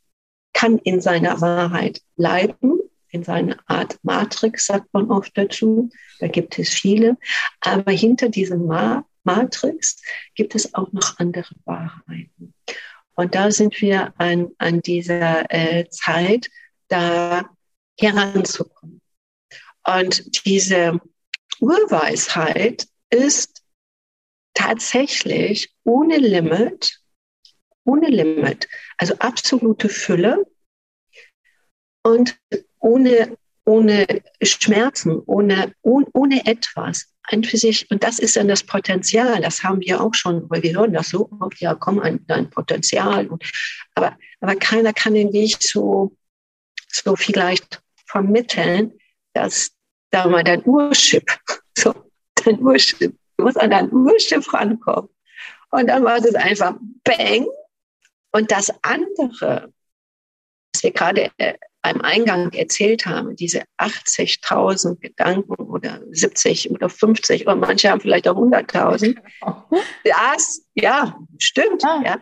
kann 0.53 0.77
in 0.79 1.01
seiner 1.01 1.39
Wahrheit 1.41 2.01
bleiben, 2.15 2.79
in 3.09 3.23
seiner 3.23 3.57
Art 3.67 3.99
Matrix, 4.03 4.65
sagt 4.65 4.91
man 4.93 5.09
oft 5.11 5.37
dazu. 5.37 5.89
Da 6.19 6.27
gibt 6.27 6.57
es 6.59 6.69
viele. 6.69 7.17
Aber 7.61 7.91
hinter 7.91 8.29
diesem 8.29 8.65
Ma 8.65 9.05
Matrix 9.23 10.01
gibt 10.35 10.55
es 10.55 10.73
auch 10.73 10.91
noch 10.93 11.19
andere 11.19 11.53
Wahrheiten. 11.65 12.53
Und 13.15 13.35
da 13.35 13.51
sind 13.51 13.81
wir 13.81 14.13
an, 14.17 14.49
an 14.57 14.81
dieser 14.81 15.51
äh, 15.51 15.89
Zeit, 15.89 16.49
da 16.87 17.49
heranzukommen. 17.99 19.01
Und 19.85 20.45
diese 20.45 20.99
Urweisheit 21.59 22.87
ist 23.09 23.63
tatsächlich 24.53 25.73
ohne 25.83 26.17
Limit, 26.17 26.99
ohne 27.85 28.07
Limit, 28.07 28.67
also 28.97 29.15
absolute 29.19 29.89
Fülle 29.89 30.45
und 32.03 32.37
ohne, 32.79 33.37
ohne 33.65 34.05
Schmerzen, 34.41 35.21
ohne, 35.25 35.73
ohne, 35.81 36.05
ohne 36.13 36.45
etwas. 36.45 37.13
Ein 37.29 37.43
für 37.43 37.57
sich, 37.57 37.89
und 37.91 38.03
das 38.03 38.19
ist 38.19 38.37
dann 38.37 38.47
das 38.47 38.63
Potenzial, 38.63 39.41
das 39.41 39.63
haben 39.63 39.81
wir 39.81 40.01
auch 40.01 40.13
schon, 40.13 40.49
weil 40.49 40.63
wir 40.63 40.73
hören 40.73 40.93
das 40.93 41.09
so 41.09 41.29
oft, 41.39 41.59
ja, 41.59 41.75
komm, 41.75 41.99
ein, 41.99 42.23
ein 42.29 42.49
Potenzial. 42.49 43.27
Und, 43.27 43.43
aber, 43.95 44.17
aber 44.39 44.55
keiner 44.55 44.93
kann 44.93 45.13
den 45.13 45.33
Weg 45.33 45.57
so, 45.61 46.15
so 46.87 47.15
vielleicht 47.15 47.81
vermitteln, 48.05 48.93
dass 49.33 49.76
da 50.11 50.27
mal 50.27 50.43
dein 50.43 50.65
Urschiff, 50.65 51.23
so, 51.77 51.93
dein 52.45 52.59
Urschiff, 52.61 52.99
du 53.37 53.43
musst 53.43 53.59
an 53.59 53.71
dein 53.71 53.91
Urschiff 53.91 54.53
rankommen. 54.53 55.09
Und 55.69 55.87
dann 55.87 56.03
war 56.03 56.19
das 56.21 56.35
einfach 56.35 56.75
Bang. 57.03 57.47
Und 58.31 58.51
das 58.51 58.71
andere, 58.83 59.73
was 60.73 60.83
wir 60.83 60.91
gerade 60.91 61.31
äh, 61.37 61.55
beim 61.81 62.01
Eingang 62.01 62.51
erzählt 62.53 63.05
haben, 63.05 63.35
diese 63.35 63.63
80.000 63.77 64.99
Gedanken 64.99 65.53
oder 65.53 66.01
70 66.11 66.71
oder 66.71 66.89
50 66.89 67.43
oder 67.43 67.55
manche 67.55 67.89
haben 67.89 68.01
vielleicht 68.01 68.27
auch 68.27 68.37
100.000. 68.37 69.17
Das, 70.03 70.65
ja, 70.73 71.17
stimmt. 71.37 71.83
Ah. 71.83 72.01
Ja. 72.03 72.21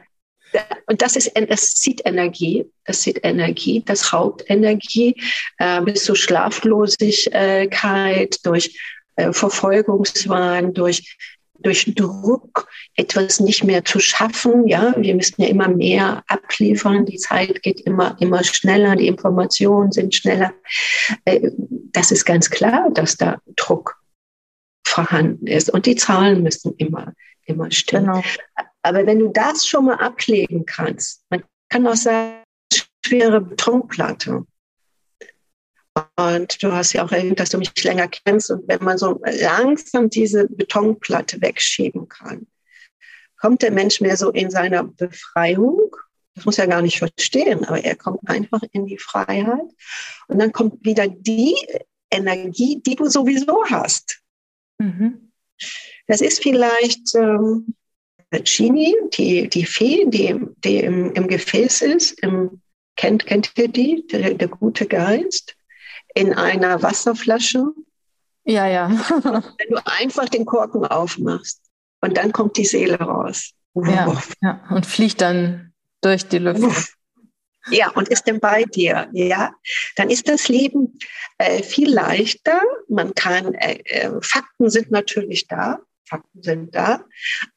Und 0.87 1.01
das 1.01 1.15
ist, 1.15 1.31
das 1.49 1.73
zieht 1.75 2.01
Energie, 2.05 2.65
das 2.85 3.01
zieht 3.01 3.19
Energie, 3.23 3.81
das 3.85 4.13
raubt 4.13 4.43
Energie 4.47 5.19
äh, 5.57 5.81
bis 5.81 6.03
zur 6.03 6.15
Schlaflosigkeit, 6.15 8.37
durch 8.43 8.79
äh, 9.15 9.33
Verfolgungswahn, 9.33 10.73
durch 10.73 11.17
durch 11.59 11.93
Druck 11.95 12.67
etwas 12.95 13.39
nicht 13.39 13.63
mehr 13.63 13.83
zu 13.83 13.99
schaffen. 13.99 14.67
Ja, 14.67 14.93
wir 14.97 15.15
müssen 15.15 15.41
ja 15.41 15.47
immer 15.47 15.67
mehr 15.67 16.23
abliefern. 16.27 17.05
Die 17.05 17.17
Zeit 17.17 17.61
geht 17.63 17.81
immer, 17.81 18.15
immer 18.19 18.43
schneller. 18.43 18.95
Die 18.95 19.07
Informationen 19.07 19.91
sind 19.91 20.13
schneller. 20.13 20.53
Äh, 21.25 21.49
das 21.91 22.11
ist 22.11 22.25
ganz 22.25 22.49
klar, 22.49 22.89
dass 22.93 23.17
da 23.17 23.39
Druck 23.55 23.97
vorhanden 24.85 25.47
ist. 25.47 25.71
Und 25.71 25.85
die 25.85 25.95
Zahlen 25.95 26.43
müssen 26.43 26.75
immer, 26.77 27.13
immer 27.45 27.71
stimmen. 27.71 28.05
Genau. 28.05 28.23
Aber 28.85 29.07
wenn 29.07 29.17
du 29.17 29.29
das 29.29 29.65
schon 29.65 29.85
mal 29.85 29.95
ablegen 29.95 30.65
kannst, 30.65 31.23
man 31.31 31.43
kann 31.69 31.87
auch 31.87 31.95
sagen, 31.95 32.43
schwere 33.03 33.41
Betonplatte. 33.41 34.45
Und 36.17 36.61
du 36.61 36.71
hast 36.71 36.93
ja 36.93 37.03
auch 37.03 37.11
erwähnt, 37.11 37.39
dass 37.39 37.49
du 37.49 37.57
mich 37.57 37.71
länger 37.83 38.07
kennst. 38.07 38.51
Und 38.51 38.67
wenn 38.67 38.83
man 38.83 38.99
so 38.99 39.19
langsam 39.23 40.11
diese 40.11 40.47
Betonplatte 40.47 41.41
wegschieben 41.41 42.07
kann, 42.07 42.45
kommt 43.39 43.63
der 43.63 43.71
Mensch 43.71 44.01
mehr 44.01 44.17
so 44.17 44.29
in 44.29 44.51
seiner 44.51 44.83
Befreiung. 44.83 45.95
Das 46.35 46.45
muss 46.45 46.59
er 46.59 46.67
gar 46.67 46.83
nicht 46.83 46.99
verstehen, 46.99 47.65
aber 47.65 47.83
er 47.83 47.95
kommt 47.95 48.29
einfach 48.29 48.61
in 48.71 48.85
die 48.85 48.99
Freiheit. 48.99 49.71
Und 50.27 50.39
dann 50.39 50.51
kommt 50.51 50.85
wieder 50.85 51.07
die 51.07 51.55
Energie, 52.11 52.83
die 52.85 52.95
du 52.95 53.09
sowieso 53.09 53.65
hast. 53.65 54.21
Mhm. 54.77 55.31
Das 56.05 56.21
ist 56.21 56.43
vielleicht 56.43 57.15
ähm, 57.15 57.73
Genie, 58.31 58.95
die, 59.13 59.47
die 59.49 59.65
Fee, 59.65 60.05
die, 60.07 60.39
die 60.63 60.79
im, 60.79 61.13
im 61.13 61.27
Gefäß 61.27 61.81
ist. 61.81 62.19
Im, 62.21 62.61
kennt, 62.95 63.25
kennt 63.25 63.51
ihr 63.57 63.67
die? 63.67 64.05
Der, 64.11 64.33
der 64.33 64.47
gute 64.47 64.85
Geist 64.85 65.55
in 66.15 66.33
einer 66.33 66.81
Wasserflasche. 66.81 67.65
Ja, 68.45 68.67
ja. 68.67 68.89
Wenn 69.23 69.69
du 69.69 69.85
einfach 69.85 70.29
den 70.29 70.45
Korken 70.45 70.85
aufmachst 70.85 71.61
und 72.01 72.17
dann 72.17 72.31
kommt 72.31 72.57
die 72.57 72.65
Seele 72.65 72.97
raus. 72.97 73.51
Ja, 73.75 74.21
ja. 74.41 74.63
und 74.69 74.85
fliegt 74.85 75.21
dann 75.21 75.73
durch 76.01 76.25
die 76.27 76.37
Luft. 76.37 76.93
Ja, 77.71 77.89
und 77.89 78.07
ist 78.09 78.27
dann 78.27 78.39
bei 78.39 78.63
dir, 78.63 79.09
ja, 79.11 79.51
dann 79.95 80.09
ist 80.09 80.29
das 80.29 80.47
Leben 80.47 80.99
äh, 81.39 81.63
viel 81.63 81.91
leichter. 81.91 82.61
Man 82.87 83.15
kann, 83.15 83.55
äh, 83.55 83.79
äh, 83.85 84.11
Fakten 84.21 84.69
sind 84.69 84.91
natürlich 84.91 85.47
da, 85.47 85.79
Fakten 86.07 86.43
sind 86.43 86.75
da, 86.75 87.03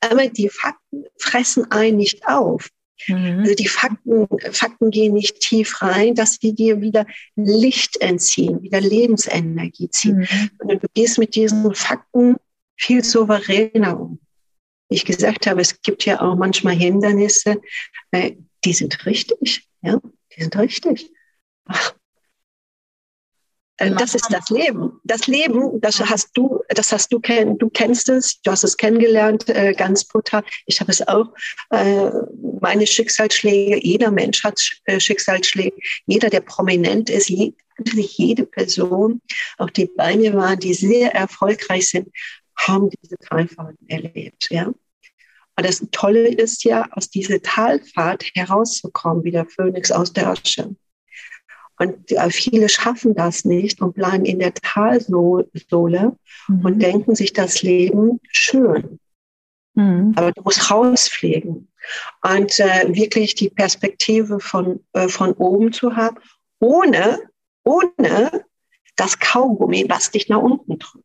aber 0.00 0.28
die 0.28 0.48
Fakten 0.48 1.04
fressen 1.18 1.70
einen 1.70 1.98
nicht 1.98 2.26
auf. 2.26 2.70
Mhm. 3.06 3.40
Also 3.40 3.54
die 3.54 3.68
Fakten, 3.68 4.26
Fakten 4.52 4.90
gehen 4.90 5.14
nicht 5.14 5.40
tief 5.40 5.82
rein, 5.82 6.14
dass 6.14 6.38
sie 6.40 6.54
dir 6.54 6.80
wieder 6.80 7.06
Licht 7.36 8.00
entziehen, 8.00 8.62
wieder 8.62 8.80
Lebensenergie 8.80 9.90
ziehen. 9.90 10.18
Mhm. 10.18 10.50
Und 10.58 10.82
du 10.82 10.86
gehst 10.94 11.18
mit 11.18 11.34
diesen 11.34 11.74
Fakten 11.74 12.36
viel 12.76 13.04
souveräner 13.04 14.00
um. 14.00 14.20
Wie 14.88 14.96
ich 14.96 15.04
gesagt 15.04 15.46
habe, 15.46 15.60
es 15.60 15.80
gibt 15.82 16.04
ja 16.06 16.20
auch 16.20 16.34
manchmal 16.34 16.74
Hindernisse, 16.74 17.60
äh, 18.10 18.32
die 18.64 18.72
sind 18.72 19.04
richtig, 19.06 19.68
ja, 19.82 20.00
die 20.34 20.42
sind 20.42 20.56
richtig. 20.56 21.10
Ach, 21.66 21.94
das 23.78 24.14
ist 24.14 24.32
das 24.32 24.50
Leben. 24.50 25.00
Das 25.04 25.26
Leben, 25.26 25.80
das 25.80 26.00
hast 26.00 26.30
du, 26.34 26.62
das 26.68 26.92
hast 26.92 27.12
du 27.12 27.20
kenn, 27.20 27.58
du 27.58 27.70
kennst 27.70 28.08
es, 28.08 28.40
du 28.42 28.50
hast 28.50 28.64
es 28.64 28.76
kennengelernt, 28.76 29.48
äh, 29.48 29.72
ganz 29.72 30.04
brutal. 30.04 30.42
Ich 30.66 30.80
habe 30.80 30.90
es 30.90 31.06
auch. 31.06 31.28
Äh, 31.70 32.10
meine 32.60 32.86
Schicksalsschläge. 32.86 33.78
Jeder 33.84 34.10
Mensch 34.10 34.42
hat 34.42 34.60
äh, 34.84 34.98
Schicksalsschläge. 34.98 35.76
Jeder, 36.06 36.28
der 36.28 36.40
prominent 36.40 37.08
ist, 37.08 37.28
je, 37.28 37.52
jede 37.94 38.46
Person, 38.46 39.20
auch 39.58 39.70
die 39.70 39.86
bei 39.86 40.16
mir 40.16 40.34
waren, 40.34 40.58
die 40.58 40.74
sehr 40.74 41.14
erfolgreich 41.14 41.88
sind, 41.88 42.08
haben 42.56 42.90
diese 42.90 43.16
Talfahrten 43.18 43.88
erlebt. 43.88 44.48
Ja. 44.50 44.66
Und 44.66 45.66
das 45.66 45.84
Tolle 45.92 46.28
ist 46.28 46.64
ja, 46.64 46.88
aus 46.92 47.10
dieser 47.10 47.40
Talfahrt 47.40 48.24
herauszukommen, 48.34 49.24
wie 49.24 49.30
der 49.30 49.46
Phönix 49.46 49.90
aus 49.90 50.12
der 50.12 50.30
Asche. 50.30 50.74
Und 51.78 52.12
viele 52.30 52.68
schaffen 52.68 53.14
das 53.14 53.44
nicht 53.44 53.80
und 53.80 53.94
bleiben 53.94 54.24
in 54.24 54.40
der 54.40 54.52
Talsohle 54.54 55.48
mhm. 56.48 56.64
und 56.64 56.82
denken 56.82 57.14
sich 57.14 57.32
das 57.32 57.62
Leben 57.62 58.20
schön. 58.30 58.98
Mhm. 59.74 60.12
Aber 60.16 60.32
du 60.32 60.42
musst 60.42 60.70
rausfliegen 60.70 61.68
und 62.22 62.58
äh, 62.58 62.88
wirklich 62.88 63.36
die 63.36 63.48
Perspektive 63.48 64.40
von, 64.40 64.84
äh, 64.92 65.08
von 65.08 65.32
oben 65.34 65.72
zu 65.72 65.94
haben, 65.94 66.16
ohne, 66.58 67.20
ohne 67.64 68.44
das 68.96 69.20
Kaugummi, 69.20 69.86
was 69.88 70.10
dich 70.10 70.28
nach 70.28 70.42
unten 70.42 70.78
drückt. 70.78 71.04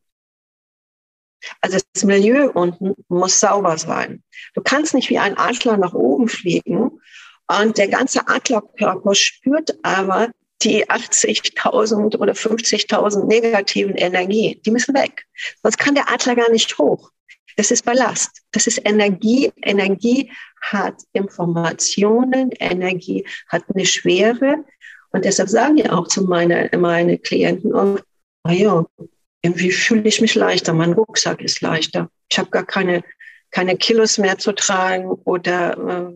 Also 1.62 1.78
das 1.94 2.04
Milieu 2.04 2.50
unten 2.52 2.96
muss 3.10 3.40
sauber 3.40 3.78
sein. 3.78 4.24
Du 4.56 4.62
kannst 4.62 4.94
nicht 4.94 5.10
wie 5.10 5.20
ein 5.20 5.38
Adler 5.38 5.78
nach 5.78 5.94
oben 5.94 6.28
fliegen 6.28 7.00
und 7.48 7.78
der 7.78 7.90
ganze 7.90 8.28
Adlerkörper 8.28 9.14
spürt 9.14 9.78
aber 9.84 10.30
die 10.64 10.88
80.000 10.90 12.18
oder 12.18 12.34
50.000 12.34 13.26
negativen 13.26 13.96
Energie, 13.96 14.62
die 14.66 14.72
müssen 14.72 14.96
weg. 14.96 15.26
Sonst 15.62 15.78
kann 15.78 15.96
der 15.96 16.12
Adler 16.12 16.36
gar 16.36 16.52
nicht 16.52 16.78
hoch. 16.78 17.12
Das 17.58 17.72
ist 17.72 17.86
Ballast. 17.86 18.42
Das 18.52 18.68
ist 18.68 18.82
Energie. 18.84 19.52
Energie 19.62 20.32
hat 20.62 20.96
Informationen. 21.14 22.52
Energie 22.60 23.26
hat 23.48 23.64
eine 23.74 23.86
Schwere. 23.86 24.66
Und 25.12 25.26
deshalb 25.26 25.50
sagen 25.50 25.78
ja 25.78 25.92
auch 25.92 26.08
zu 26.08 26.24
meinen 26.24 26.70
meine 26.80 27.20
Klienten 27.20 27.74
oh 27.74 28.00
ja, 28.50 28.86
irgendwie 29.42 29.72
fühle 29.72 30.08
ich 30.08 30.22
mich 30.22 30.36
leichter. 30.36 30.74
Mein 30.74 30.94
Rucksack 30.94 31.42
ist 31.42 31.62
leichter. 31.62 32.10
Ich 32.30 32.40
habe 32.40 32.50
gar 32.50 32.66
keine, 32.66 33.04
keine 33.52 33.78
Kilos 33.78 34.18
mehr 34.18 34.38
zu 34.38 34.54
tragen 34.54 35.06
oder 35.06 35.78
äh, 35.78 36.14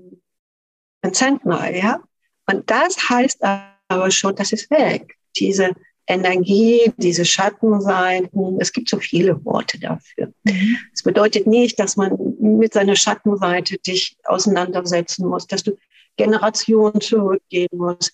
ein 1.04 1.14
Zentner, 1.14 1.70
ja. 1.76 2.02
Und 2.50 2.70
das 2.72 3.10
heißt 3.10 3.44
aber 3.88 4.12
schon, 4.12 4.36
das 4.36 4.52
ist 4.52 4.70
weg. 4.70 5.16
Diese 5.36 5.72
Energie, 6.08 6.94
diese 6.98 7.26
Schattenseiten, 7.26 8.58
es 8.60 8.72
gibt 8.72 8.90
so 8.90 8.98
viele 8.98 9.44
Worte 9.44 9.80
dafür. 9.80 10.34
Es 10.46 10.54
mhm. 10.54 10.78
bedeutet 11.04 11.48
nicht, 11.48 11.80
dass 11.80 11.98
man 11.98 12.18
mit 12.40 12.74
seiner 12.74 12.96
Schattenseite 12.96 13.78
dich 13.80 14.18
auseinandersetzen 14.24 15.28
muss, 15.28 15.48
dass 15.48 15.64
du 15.64 15.78
Generationen 16.16 17.02
zurückgehen 17.02 17.70
musst. 17.74 18.14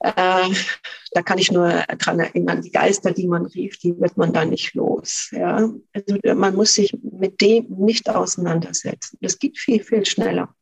Äh, 0.00 0.48
da 1.12 1.22
kann 1.22 1.38
ich 1.38 1.52
nur 1.52 1.68
dran 1.98 2.20
erinnern, 2.20 2.62
die 2.62 2.70
Geister, 2.70 3.12
die 3.12 3.28
man 3.28 3.44
rief, 3.44 3.78
die 3.78 3.98
wird 4.00 4.16
man 4.16 4.32
da 4.32 4.46
nicht 4.46 4.74
los. 4.74 5.28
Ja? 5.32 5.70
Also 5.92 6.34
man 6.34 6.54
muss 6.54 6.74
sich 6.74 6.96
mit 7.02 7.40
dem 7.42 7.66
nicht 7.78 8.08
auseinandersetzen. 8.08 9.18
Das 9.20 9.38
geht 9.38 9.58
viel, 9.58 9.84
viel 9.84 10.06
schneller. 10.06 10.54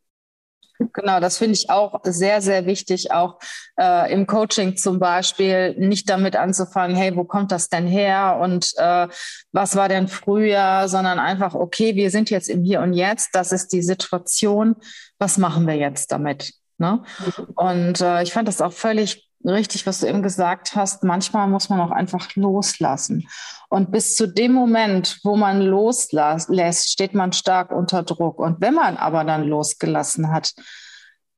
Genau, 0.93 1.19
das 1.19 1.39
finde 1.39 1.55
ich 1.55 1.71
auch 1.71 2.01
sehr, 2.05 2.41
sehr 2.41 2.65
wichtig, 2.67 3.11
auch 3.11 3.39
äh, 3.81 4.13
im 4.13 4.27
Coaching 4.27 4.77
zum 4.77 5.01
Beispiel, 5.01 5.75
nicht 5.75 6.09
damit 6.09 6.37
anzufangen, 6.37 6.97
hey, 6.97 7.17
wo 7.17 7.25
kommt 7.25 7.51
das 7.51 7.69
denn 7.69 7.87
her 7.87 8.39
und 8.41 8.73
äh, 8.77 9.09
was 9.53 9.75
war 9.75 9.89
denn 9.89 10.07
früher, 10.07 10.89
sondern 10.89 11.19
einfach, 11.19 11.55
okay, 11.55 11.97
wir 11.97 12.11
sind 12.11 12.31
jetzt 12.31 12.49
im 12.49 12.63
Hier 12.63 12.81
und 12.81 12.93
Jetzt, 12.93 13.31
das 13.35 13.51
ist 13.51 13.73
die 13.73 13.83
Situation, 13.83 14.77
was 15.19 15.37
machen 15.37 15.67
wir 15.67 15.75
jetzt 15.75 16.13
damit? 16.13 16.53
Ne? 16.79 17.03
Mhm. 17.19 17.45
Und 17.57 18.01
äh, 18.01 18.23
ich 18.23 18.33
fand 18.33 18.47
das 18.47 18.61
auch 18.61 18.73
völlig 18.73 19.28
richtig, 19.45 19.87
was 19.87 20.01
du 20.01 20.07
eben 20.07 20.23
gesagt 20.23 20.75
hast, 20.75 21.05
manchmal 21.05 21.49
muss 21.49 21.69
man 21.69 21.81
auch 21.81 21.91
einfach 21.91 22.35
loslassen. 22.35 23.29
Und 23.69 23.91
bis 23.93 24.17
zu 24.17 24.27
dem 24.27 24.53
Moment, 24.53 25.21
wo 25.25 25.37
man 25.37 25.61
loslässt, 25.61 26.91
steht 26.91 27.15
man 27.15 27.33
stark 27.33 27.71
unter 27.71 28.03
Druck. 28.03 28.39
Und 28.39 28.61
wenn 28.61 28.75
man 28.75 28.97
aber 28.97 29.25
dann 29.25 29.45
losgelassen 29.45 30.33
hat, 30.33 30.55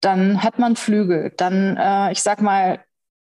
dann 0.01 0.43
hat 0.43 0.59
man 0.59 0.77
Flügel. 0.77 1.33
Dann, 1.37 1.77
äh, 1.77 2.13
ich 2.13 2.23
sag 2.23 2.41
mal, 2.41 2.83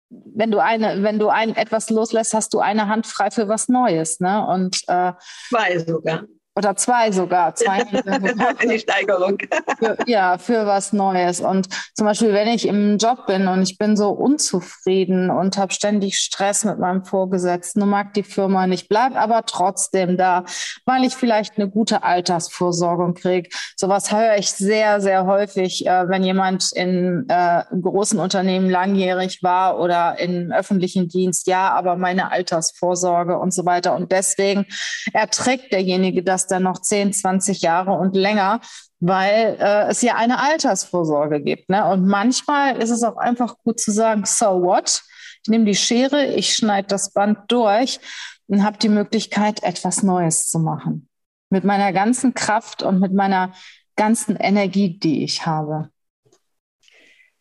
wenn 0.08 0.50
du 0.50 0.58
eine, 0.58 1.02
wenn 1.02 1.18
du 1.18 1.28
ein 1.28 1.56
etwas 1.56 1.90
loslässt, 1.90 2.34
hast 2.34 2.54
du 2.54 2.60
eine 2.60 2.88
Hand 2.88 3.06
frei 3.06 3.30
für 3.30 3.48
was 3.48 3.68
Neues, 3.68 4.20
ne? 4.20 4.46
Und 4.46 4.82
äh, 4.88 5.12
zwei 5.48 5.78
sogar. 5.78 6.24
Oder 6.54 6.76
zwei 6.76 7.10
sogar. 7.12 7.54
Zwei 7.54 7.82
Eine 8.58 8.78
Steigerung. 8.78 9.38
Für, 9.78 9.96
ja, 10.06 10.36
für 10.36 10.66
was 10.66 10.92
Neues. 10.92 11.40
Und 11.40 11.68
zum 11.94 12.06
Beispiel, 12.06 12.34
wenn 12.34 12.48
ich 12.48 12.68
im 12.68 12.98
Job 12.98 13.26
bin 13.26 13.48
und 13.48 13.62
ich 13.62 13.78
bin 13.78 13.96
so 13.96 14.10
unzufrieden 14.10 15.30
und 15.30 15.56
habe 15.56 15.72
ständig 15.72 16.18
Stress 16.18 16.64
mit 16.64 16.78
meinem 16.78 17.04
Vorgesetzten 17.04 17.82
und 17.82 17.88
mag 17.88 18.12
die 18.12 18.22
Firma 18.22 18.66
nicht, 18.66 18.90
bleib 18.90 19.16
aber 19.16 19.46
trotzdem 19.46 20.18
da, 20.18 20.44
weil 20.84 21.04
ich 21.04 21.14
vielleicht 21.14 21.56
eine 21.56 21.70
gute 21.70 22.02
Altersvorsorge 22.02 23.14
kriege. 23.14 23.48
Sowas 23.76 24.12
höre 24.12 24.36
ich 24.36 24.52
sehr, 24.52 25.00
sehr 25.00 25.24
häufig, 25.26 25.86
äh, 25.86 26.08
wenn 26.08 26.22
jemand 26.22 26.72
in 26.74 27.24
äh, 27.28 27.62
großen 27.80 28.18
Unternehmen 28.18 28.68
langjährig 28.68 29.42
war 29.42 29.78
oder 29.78 30.18
im 30.18 30.52
öffentlichen 30.52 31.08
Dienst. 31.08 31.46
Ja, 31.46 31.70
aber 31.70 31.96
meine 31.96 32.30
Altersvorsorge 32.30 33.38
und 33.38 33.54
so 33.54 33.64
weiter. 33.64 33.94
Und 33.94 34.12
deswegen 34.12 34.66
erträgt 35.14 35.72
derjenige 35.72 36.22
das 36.22 36.41
das 36.42 36.48
dann 36.48 36.62
noch 36.64 36.80
10, 36.80 37.12
20 37.12 37.62
Jahre 37.62 37.92
und 37.92 38.14
länger, 38.16 38.60
weil 39.00 39.56
äh, 39.60 39.88
es 39.88 40.02
ja 40.02 40.16
eine 40.16 40.40
Altersvorsorge 40.40 41.40
gibt. 41.40 41.68
Ne? 41.68 41.84
Und 41.90 42.06
manchmal 42.06 42.76
ist 42.76 42.90
es 42.90 43.02
auch 43.02 43.16
einfach 43.16 43.56
gut 43.64 43.80
zu 43.80 43.90
sagen, 43.90 44.24
so 44.24 44.62
what? 44.62 45.02
Ich 45.44 45.50
nehme 45.50 45.64
die 45.64 45.74
Schere, 45.74 46.26
ich 46.26 46.54
schneide 46.54 46.88
das 46.88 47.12
Band 47.12 47.38
durch 47.48 47.98
und 48.46 48.64
habe 48.64 48.78
die 48.78 48.88
Möglichkeit, 48.88 49.62
etwas 49.62 50.02
Neues 50.02 50.48
zu 50.48 50.58
machen. 50.58 51.08
Mit 51.50 51.64
meiner 51.64 51.92
ganzen 51.92 52.34
Kraft 52.34 52.82
und 52.82 53.00
mit 53.00 53.12
meiner 53.12 53.52
ganzen 53.96 54.36
Energie, 54.36 54.98
die 54.98 55.24
ich 55.24 55.44
habe. 55.46 55.90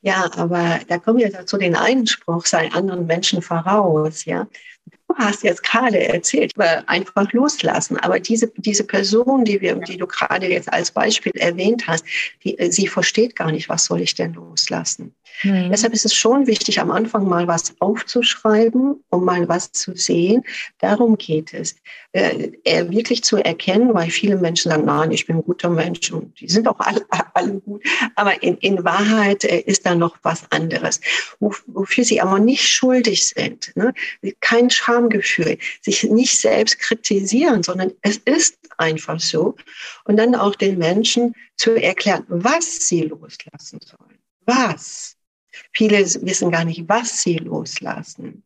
Ja, 0.01 0.29
aber 0.35 0.79
da 0.87 0.97
kommen 0.97 1.19
wir 1.19 1.31
dazu 1.31 1.57
den 1.57 1.75
Einspruch, 1.75 2.45
sei 2.47 2.71
anderen 2.71 3.05
Menschen 3.05 3.41
voraus, 3.41 4.25
ja. 4.25 4.47
Du 5.11 5.17
hast 5.17 5.43
jetzt 5.43 5.63
gerade 5.63 5.99
erzählt, 6.07 6.53
einfach 6.87 7.31
loslassen. 7.33 7.97
Aber 7.97 8.19
diese, 8.19 8.47
diese 8.55 8.85
Person, 8.85 9.43
die, 9.43 9.59
wir, 9.59 9.75
die 9.75 9.97
du 9.97 10.07
gerade 10.07 10.47
jetzt 10.47 10.71
als 10.71 10.91
Beispiel 10.91 11.33
erwähnt 11.35 11.85
hast, 11.87 12.05
die, 12.43 12.55
sie 12.71 12.87
versteht 12.87 13.35
gar 13.35 13.51
nicht, 13.51 13.67
was 13.67 13.85
soll 13.85 14.01
ich 14.01 14.15
denn 14.15 14.33
loslassen. 14.33 15.13
Mhm. 15.43 15.69
Deshalb 15.71 15.93
ist 15.93 16.05
es 16.05 16.13
schon 16.13 16.47
wichtig, 16.47 16.79
am 16.79 16.91
Anfang 16.91 17.27
mal 17.27 17.47
was 17.47 17.73
aufzuschreiben, 17.79 19.03
um 19.09 19.25
mal 19.25 19.47
was 19.47 19.71
zu 19.71 19.95
sehen. 19.95 20.43
Darum 20.79 21.17
geht 21.17 21.53
es. 21.53 21.75
Äh, 22.13 22.51
wirklich 22.89 23.23
zu 23.23 23.37
erkennen, 23.37 23.93
weil 23.93 24.09
viele 24.09 24.35
Menschen 24.35 24.69
sagen, 24.69 24.83
nein, 24.83 25.11
ich 25.11 25.27
bin 25.27 25.37
ein 25.37 25.43
guter 25.43 25.69
Mensch 25.69 26.11
und 26.11 26.37
die 26.41 26.49
sind 26.49 26.67
auch 26.67 26.79
alle, 26.79 27.05
alle 27.33 27.53
gut. 27.61 27.83
Aber 28.15 28.43
in, 28.43 28.57
in 28.57 28.83
Wahrheit 28.83 29.45
äh, 29.45 29.61
ist 29.61 29.85
da 29.85 29.95
noch 29.95 30.17
was 30.21 30.43
anderes, 30.51 30.99
wofür 31.39 32.03
sie 32.03 32.19
aber 32.19 32.39
nicht 32.39 32.67
schuldig 32.67 33.27
sind. 33.27 33.71
Ne? 33.75 33.93
Kein 34.41 34.69
Schamgefühl, 35.01 35.57
sich 35.81 36.03
nicht 36.03 36.39
selbst 36.39 36.79
kritisieren, 36.79 37.63
sondern 37.63 37.91
es 38.01 38.17
ist 38.17 38.57
einfach 38.77 39.19
so. 39.19 39.55
Und 40.05 40.17
dann 40.17 40.35
auch 40.35 40.55
den 40.55 40.77
Menschen 40.77 41.35
zu 41.57 41.75
erklären, 41.75 42.25
was 42.27 42.87
sie 42.87 43.01
loslassen 43.03 43.79
sollen. 43.81 44.19
Was? 44.45 45.15
Viele 45.73 45.99
wissen 45.99 46.51
gar 46.51 46.65
nicht, 46.65 46.87
was 46.87 47.21
sie 47.21 47.37
loslassen. 47.37 48.43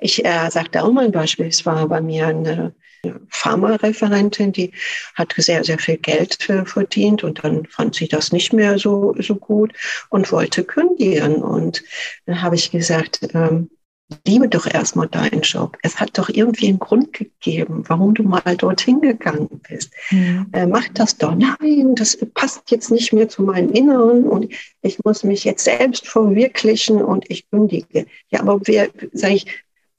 Ich 0.00 0.24
äh, 0.24 0.50
sagte 0.50 0.82
auch 0.82 0.92
mal 0.92 1.04
ein 1.04 1.12
Beispiel, 1.12 1.46
es 1.46 1.64
war 1.64 1.86
bei 1.88 2.00
mir 2.00 2.26
eine 2.26 2.74
Pharmareferentin, 3.28 4.52
die 4.52 4.72
hat 5.14 5.32
sehr, 5.36 5.64
sehr 5.64 5.78
viel 5.78 5.96
Geld 5.96 6.50
äh, 6.50 6.66
verdient 6.66 7.24
und 7.24 7.42
dann 7.44 7.64
fand 7.66 7.94
sie 7.94 8.08
das 8.08 8.32
nicht 8.32 8.52
mehr 8.52 8.78
so, 8.78 9.14
so 9.18 9.36
gut 9.36 9.72
und 10.10 10.30
wollte 10.32 10.64
kündigen. 10.64 11.36
Und 11.36 11.84
dann 12.26 12.42
habe 12.42 12.56
ich 12.56 12.72
gesagt, 12.72 13.28
ähm, 13.32 13.70
liebe 14.26 14.48
doch 14.48 14.66
erstmal 14.66 15.08
deinen 15.08 15.42
Job. 15.42 15.76
Es 15.82 16.00
hat 16.00 16.18
doch 16.18 16.28
irgendwie 16.28 16.68
einen 16.68 16.78
Grund 16.78 17.12
gegeben, 17.12 17.84
warum 17.86 18.14
du 18.14 18.22
mal 18.22 18.56
dorthin 18.56 19.00
gegangen 19.00 19.60
bist. 19.68 19.92
Mhm. 20.10 20.46
Äh, 20.52 20.66
mach 20.66 20.88
das 20.94 21.16
doch. 21.16 21.34
Nein, 21.34 21.94
das 21.94 22.18
passt 22.34 22.70
jetzt 22.70 22.90
nicht 22.90 23.12
mehr 23.12 23.28
zu 23.28 23.42
meinem 23.42 23.70
Inneren 23.70 24.24
und 24.24 24.52
ich 24.82 25.02
muss 25.04 25.24
mich 25.24 25.44
jetzt 25.44 25.64
selbst 25.64 26.06
verwirklichen 26.06 27.02
und 27.02 27.30
ich 27.30 27.48
kündige. 27.50 28.06
Ja, 28.30 28.40
aber 28.40 28.60
wer, 28.64 28.90
sage 29.12 29.34
ich, 29.34 29.46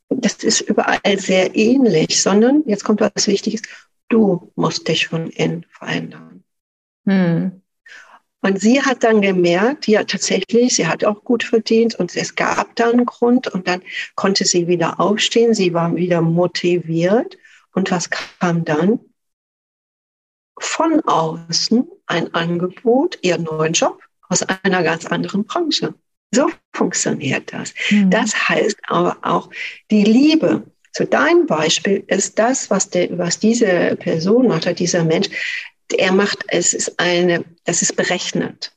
das 0.09 0.35
ist 0.43 0.61
überall 0.61 1.19
sehr 1.19 1.55
ähnlich, 1.55 2.21
sondern 2.21 2.63
jetzt 2.65 2.83
kommt 2.83 3.01
was 3.01 3.27
Wichtiges. 3.27 3.61
Du 4.09 4.51
musst 4.55 4.87
dich 4.87 5.07
von 5.07 5.29
innen 5.29 5.65
verändern. 5.69 6.43
Mhm. 7.05 7.60
Und 8.41 8.59
sie 8.59 8.81
hat 8.81 9.03
dann 9.03 9.21
gemerkt, 9.21 9.87
ja 9.87 10.03
tatsächlich, 10.03 10.75
sie 10.75 10.87
hat 10.87 11.03
auch 11.05 11.23
gut 11.23 11.43
verdient 11.43 11.95
und 11.95 12.15
es 12.15 12.35
gab 12.35 12.75
da 12.75 12.89
einen 12.89 13.05
Grund 13.05 13.47
und 13.47 13.67
dann 13.67 13.83
konnte 14.15 14.45
sie 14.45 14.67
wieder 14.67 14.99
aufstehen, 14.99 15.53
sie 15.53 15.73
war 15.73 15.95
wieder 15.95 16.21
motiviert. 16.21 17.37
Und 17.73 17.91
was 17.91 18.09
kam 18.09 18.65
dann? 18.65 18.99
Von 20.59 21.01
außen 21.01 21.87
ein 22.07 22.33
Angebot, 22.33 23.17
ihren 23.21 23.43
neuen 23.43 23.73
Job 23.73 23.99
aus 24.27 24.43
einer 24.43 24.83
ganz 24.83 25.05
anderen 25.05 25.45
Branche. 25.45 25.93
So 26.33 26.49
funktioniert 26.73 27.51
das. 27.53 27.73
Mhm. 27.89 28.09
Das 28.09 28.49
heißt 28.49 28.77
aber 28.87 29.17
auch, 29.21 29.49
die 29.91 30.03
Liebe 30.03 30.63
zu 30.93 31.05
deinem 31.05 31.45
Beispiel 31.45 32.03
ist 32.07 32.37
das, 32.37 32.69
was, 32.69 32.89
der, 32.89 33.17
was 33.17 33.39
diese 33.39 33.95
Person 33.97 34.47
macht, 34.47 34.79
dieser 34.79 35.03
Mensch, 35.03 35.29
er 35.93 36.11
macht, 36.11 36.43
es 36.47 36.73
ist 36.73 36.99
eine, 36.99 37.45
das 37.65 37.81
ist 37.81 37.95
berechnend. 37.95 38.75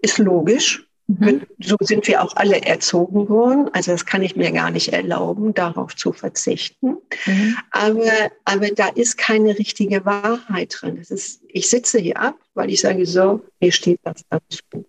Ist 0.00 0.18
logisch. 0.18 0.86
Mhm. 1.06 1.42
So 1.58 1.76
sind 1.80 2.06
wir 2.06 2.22
auch 2.22 2.36
alle 2.36 2.62
erzogen 2.62 3.28
worden. 3.28 3.68
Also 3.72 3.92
das 3.92 4.06
kann 4.06 4.22
ich 4.22 4.36
mir 4.36 4.52
gar 4.52 4.70
nicht 4.70 4.92
erlauben, 4.92 5.52
darauf 5.54 5.96
zu 5.96 6.12
verzichten. 6.12 6.96
Mhm. 7.26 7.56
Aber, 7.70 8.30
aber 8.44 8.68
da 8.68 8.88
ist 8.88 9.18
keine 9.18 9.58
richtige 9.58 10.04
Wahrheit 10.04 10.76
drin. 10.80 10.96
Das 10.96 11.10
ist, 11.10 11.42
ich 11.48 11.68
sitze 11.68 11.98
hier 11.98 12.18
ab, 12.18 12.36
weil 12.54 12.70
ich 12.70 12.80
sage, 12.80 13.04
so, 13.06 13.42
mir 13.60 13.72
steht 13.72 14.00
das 14.04 14.22
dazu. 14.30 14.86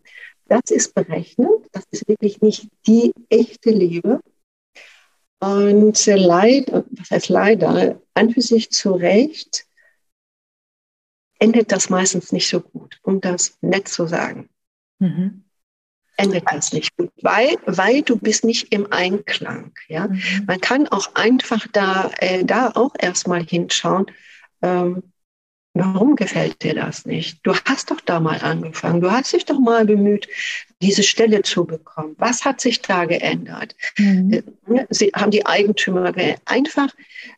Das 0.48 0.70
ist 0.70 0.94
berechnet. 0.94 1.50
Das 1.72 1.84
ist 1.92 2.08
wirklich 2.08 2.42
nicht 2.42 2.70
die 2.86 3.14
echte 3.30 3.72
Liebe. 3.72 4.20
Und 5.40 6.06
leider, 6.06 6.86
was 6.92 7.12
heißt 7.12 7.30
leider, 7.30 8.00
an 8.14 8.30
für 8.30 8.42
sich 8.42 8.70
zu 8.72 8.94
Recht 8.94 9.66
endet 11.44 11.74
das 11.74 11.90
meistens 11.90 12.32
nicht 12.32 12.48
so 12.48 12.62
gut, 12.62 13.00
um 13.04 13.20
das 13.20 13.58
nett 13.60 13.90
zu 13.90 14.08
sagen. 14.08 14.50
Mhm. 15.00 15.44
Endet 16.16 16.46
das 16.50 16.72
nicht 16.72 16.96
gut, 16.96 17.12
weil, 17.22 17.58
weil 17.66 18.02
du 18.02 18.18
bist 18.18 18.46
nicht 18.46 18.72
im 18.72 18.90
Einklang. 18.94 19.74
Ja? 19.90 20.08
Mhm. 20.08 20.46
Man 20.48 20.62
kann 20.62 20.88
auch 20.88 21.16
einfach 21.16 21.68
da, 21.74 22.12
äh, 22.20 22.46
da 22.46 22.72
auch 22.76 22.94
erstmal 22.98 23.44
hinschauen, 23.44 24.06
ähm, 24.62 25.13
Warum 25.76 26.16
gefällt 26.16 26.62
dir 26.62 26.76
das 26.76 27.06
nicht? 27.06 27.40
Du 27.42 27.56
hast 27.66 27.90
doch 27.90 28.00
da 28.00 28.20
mal 28.20 28.40
angefangen. 28.42 29.02
Du 29.02 29.12
hast 29.12 29.34
dich 29.34 29.46
doch 29.46 29.58
mal 29.58 29.86
bemüht, 29.86 30.28
diese 30.84 31.02
Stelle 31.02 31.42
zu 31.42 31.66
bekommen. 31.66 32.16
Was 32.20 32.46
hat 32.46 32.62
sich 32.62 32.82
da 32.84 33.06
geändert? 33.06 33.76
Mhm. 33.98 34.44
Äh, 34.68 34.86
sie 34.92 35.12
haben 35.16 35.32
die 35.32 35.48
Eigentümer 35.48 36.12
geändert. 36.12 36.42
Einfach, 36.46 36.90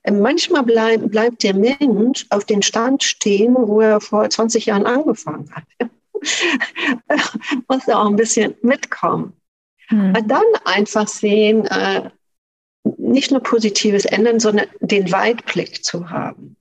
äh, 0.04 0.12
manchmal 0.12 0.64
bleib, 0.64 1.10
bleibt 1.10 1.44
der 1.44 1.54
Mensch 1.54 2.26
auf 2.30 2.44
den 2.44 2.62
Stand 2.62 3.04
stehen, 3.04 3.56
wo 3.58 3.80
er 3.80 4.02
vor 4.02 4.30
20 4.30 4.66
Jahren 4.66 4.86
angefangen 4.86 5.50
hat. 5.56 5.90
Muss 7.70 7.88
auch 7.88 8.10
ein 8.10 8.18
bisschen 8.18 8.56
mitkommen. 8.62 9.32
Mhm. 9.90 10.14
Und 10.14 10.28
dann 10.30 10.44
einfach 10.66 11.08
sehen, 11.08 11.66
äh, 11.68 12.10
nicht 12.98 13.32
nur 13.32 13.42
Positives 13.42 14.04
ändern, 14.04 14.42
sondern 14.42 14.68
den 14.82 15.10
Weitblick 15.14 15.86
zu 15.86 16.10
haben 16.10 16.58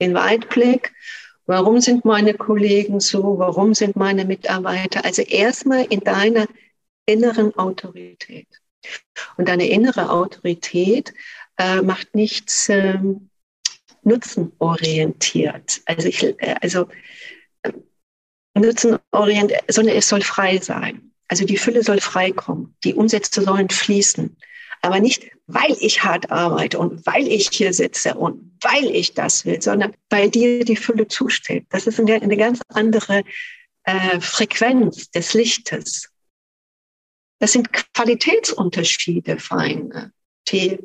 den 0.00 0.14
Weitblick. 0.14 0.92
Warum 1.46 1.80
sind 1.80 2.04
meine 2.04 2.34
Kollegen 2.34 3.00
so? 3.00 3.38
Warum 3.38 3.74
sind 3.74 3.96
meine 3.96 4.24
Mitarbeiter? 4.24 5.04
Also 5.04 5.22
erstmal 5.22 5.84
in 5.84 6.00
deiner 6.00 6.46
inneren 7.06 7.56
Autorität. 7.56 8.48
Und 9.36 9.48
deine 9.48 9.68
innere 9.68 10.10
Autorität 10.10 11.14
äh, 11.58 11.82
macht 11.82 12.14
nichts 12.14 12.68
äh, 12.68 12.98
nutzenorientiert. 14.02 15.82
Also, 15.86 16.08
ich, 16.08 16.22
äh, 16.22 16.56
also 16.60 16.88
äh, 17.62 17.72
nutzenorientiert, 18.54 19.64
sondern 19.68 19.96
es 19.96 20.08
soll 20.08 20.22
frei 20.22 20.58
sein. 20.58 21.12
Also 21.28 21.44
die 21.44 21.56
Fülle 21.56 21.82
soll 21.82 22.00
frei 22.00 22.30
kommen. 22.32 22.76
Die 22.84 22.94
Umsätze 22.94 23.42
sollen 23.42 23.68
fließen. 23.68 24.36
Aber 24.86 25.00
nicht, 25.00 25.32
weil 25.48 25.76
ich 25.80 26.04
hart 26.04 26.30
arbeite 26.30 26.78
und 26.78 27.04
weil 27.06 27.26
ich 27.26 27.48
hier 27.52 27.72
sitze 27.72 28.14
und 28.14 28.56
weil 28.62 28.84
ich 28.94 29.14
das 29.14 29.44
will, 29.44 29.60
sondern 29.60 29.92
weil 30.10 30.30
dir 30.30 30.64
die 30.64 30.76
Fülle 30.76 31.08
zusteht. 31.08 31.66
Das 31.70 31.88
ist 31.88 31.98
eine, 31.98 32.22
eine 32.22 32.36
ganz 32.36 32.60
andere 32.68 33.24
äh, 33.82 34.20
Frequenz 34.20 35.10
des 35.10 35.34
Lichtes. 35.34 36.08
Das 37.40 37.50
sind 37.50 37.72
Qualitätsunterschiede, 37.72 39.40
Feinde, 39.40 40.12
die, 40.52 40.78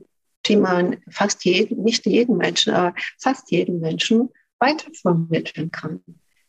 die 0.48 0.56
man 0.56 0.98
fast 1.08 1.46
jeden, 1.46 1.84
nicht 1.84 2.08
jeden 2.08 2.38
Menschen, 2.38 2.74
aber 2.74 2.96
fast 3.20 3.52
jeden 3.52 3.82
Menschen 3.82 4.30
weitervermitteln 4.58 5.70
kann. 5.70 6.04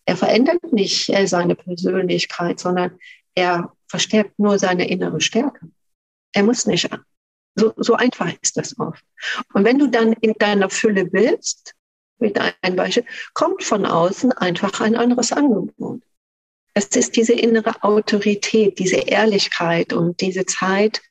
Er 0.07 0.17
verändert 0.17 0.73
nicht 0.73 1.11
äh, 1.11 1.27
seine 1.27 1.55
Persönlichkeit, 1.55 2.61
sondern 2.61 2.99
er 3.35 3.77
verstärkt 3.88 4.38
nur 4.38 4.59
seine 4.59 4.88
innere 4.88 5.21
Stärke. 5.21 5.69
Er 6.33 6.45
muss 6.45 6.65
nicht 6.65 6.88
so, 7.55 7.73
so 7.77 7.95
einfach 7.95 8.33
ist 8.41 8.57
das 8.57 8.79
oft. 8.79 9.05
Und 9.53 9.65
wenn 9.65 9.79
du 9.79 9.88
dann 9.88 10.12
in 10.15 10.35
deiner 10.35 10.71
Fülle 10.71 11.05
bist, 11.05 11.75
mit 12.19 12.38
einem 12.62 12.77
Beispiel, 12.77 13.05
kommt 13.35 13.65
von 13.65 13.85
außen 13.85 14.33
einfach 14.33 14.81
ein 14.81 14.97
anderes 14.97 15.33
Angebot. 15.33 16.01
Es 16.75 16.87
ist 16.87 17.17
diese 17.17 17.35
innere 17.35 17.83
Autorität, 17.83 18.79
diese 18.79 18.97
Ehrlichkeit 18.97 19.93
und 19.93 20.21
diese 20.23 20.47
Zeit, 20.47 21.03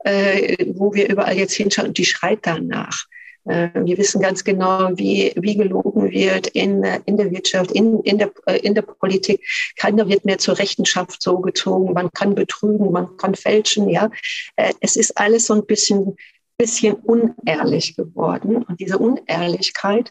äh, 0.00 0.66
wo 0.74 0.92
wir 0.92 1.08
überall 1.08 1.36
jetzt 1.36 1.54
hinschauen, 1.54 1.94
die 1.94 2.04
schreit 2.04 2.40
danach. 2.42 3.06
Äh, 3.46 3.70
wir 3.74 3.96
wissen 3.98 4.20
ganz 4.20 4.44
genau, 4.44 4.90
wie, 4.96 5.32
wie 5.36 5.56
gelogen 5.56 6.10
wird 6.10 6.48
in, 6.48 6.82
in 6.82 7.16
der 7.16 7.30
Wirtschaft, 7.30 7.70
in, 7.72 8.00
in, 8.00 8.18
der, 8.18 8.30
äh, 8.46 8.58
in 8.58 8.74
der 8.74 8.82
Politik. 8.82 9.40
Keiner 9.76 10.08
wird 10.08 10.24
mehr 10.24 10.38
zur 10.38 10.58
Rechenschaft 10.58 11.22
so 11.22 11.38
gezogen. 11.38 11.92
Man 11.92 12.10
kann 12.12 12.34
betrügen, 12.34 12.90
man 12.92 13.16
kann 13.16 13.34
fälschen. 13.34 13.88
Ja, 13.88 14.10
äh, 14.56 14.72
es 14.80 14.96
ist 14.96 15.16
alles 15.18 15.46
so 15.46 15.54
ein 15.54 15.66
bisschen, 15.66 16.16
bisschen 16.58 16.94
unehrlich 16.94 17.96
geworden. 17.96 18.64
Und 18.64 18.80
diese 18.80 18.98
Unehrlichkeit, 18.98 20.10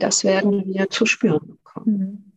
das 0.00 0.24
werden 0.24 0.64
wir 0.66 0.90
zu 0.90 1.06
spüren 1.06 1.46
bekommen. 1.46 1.96
Mhm. 1.96 2.32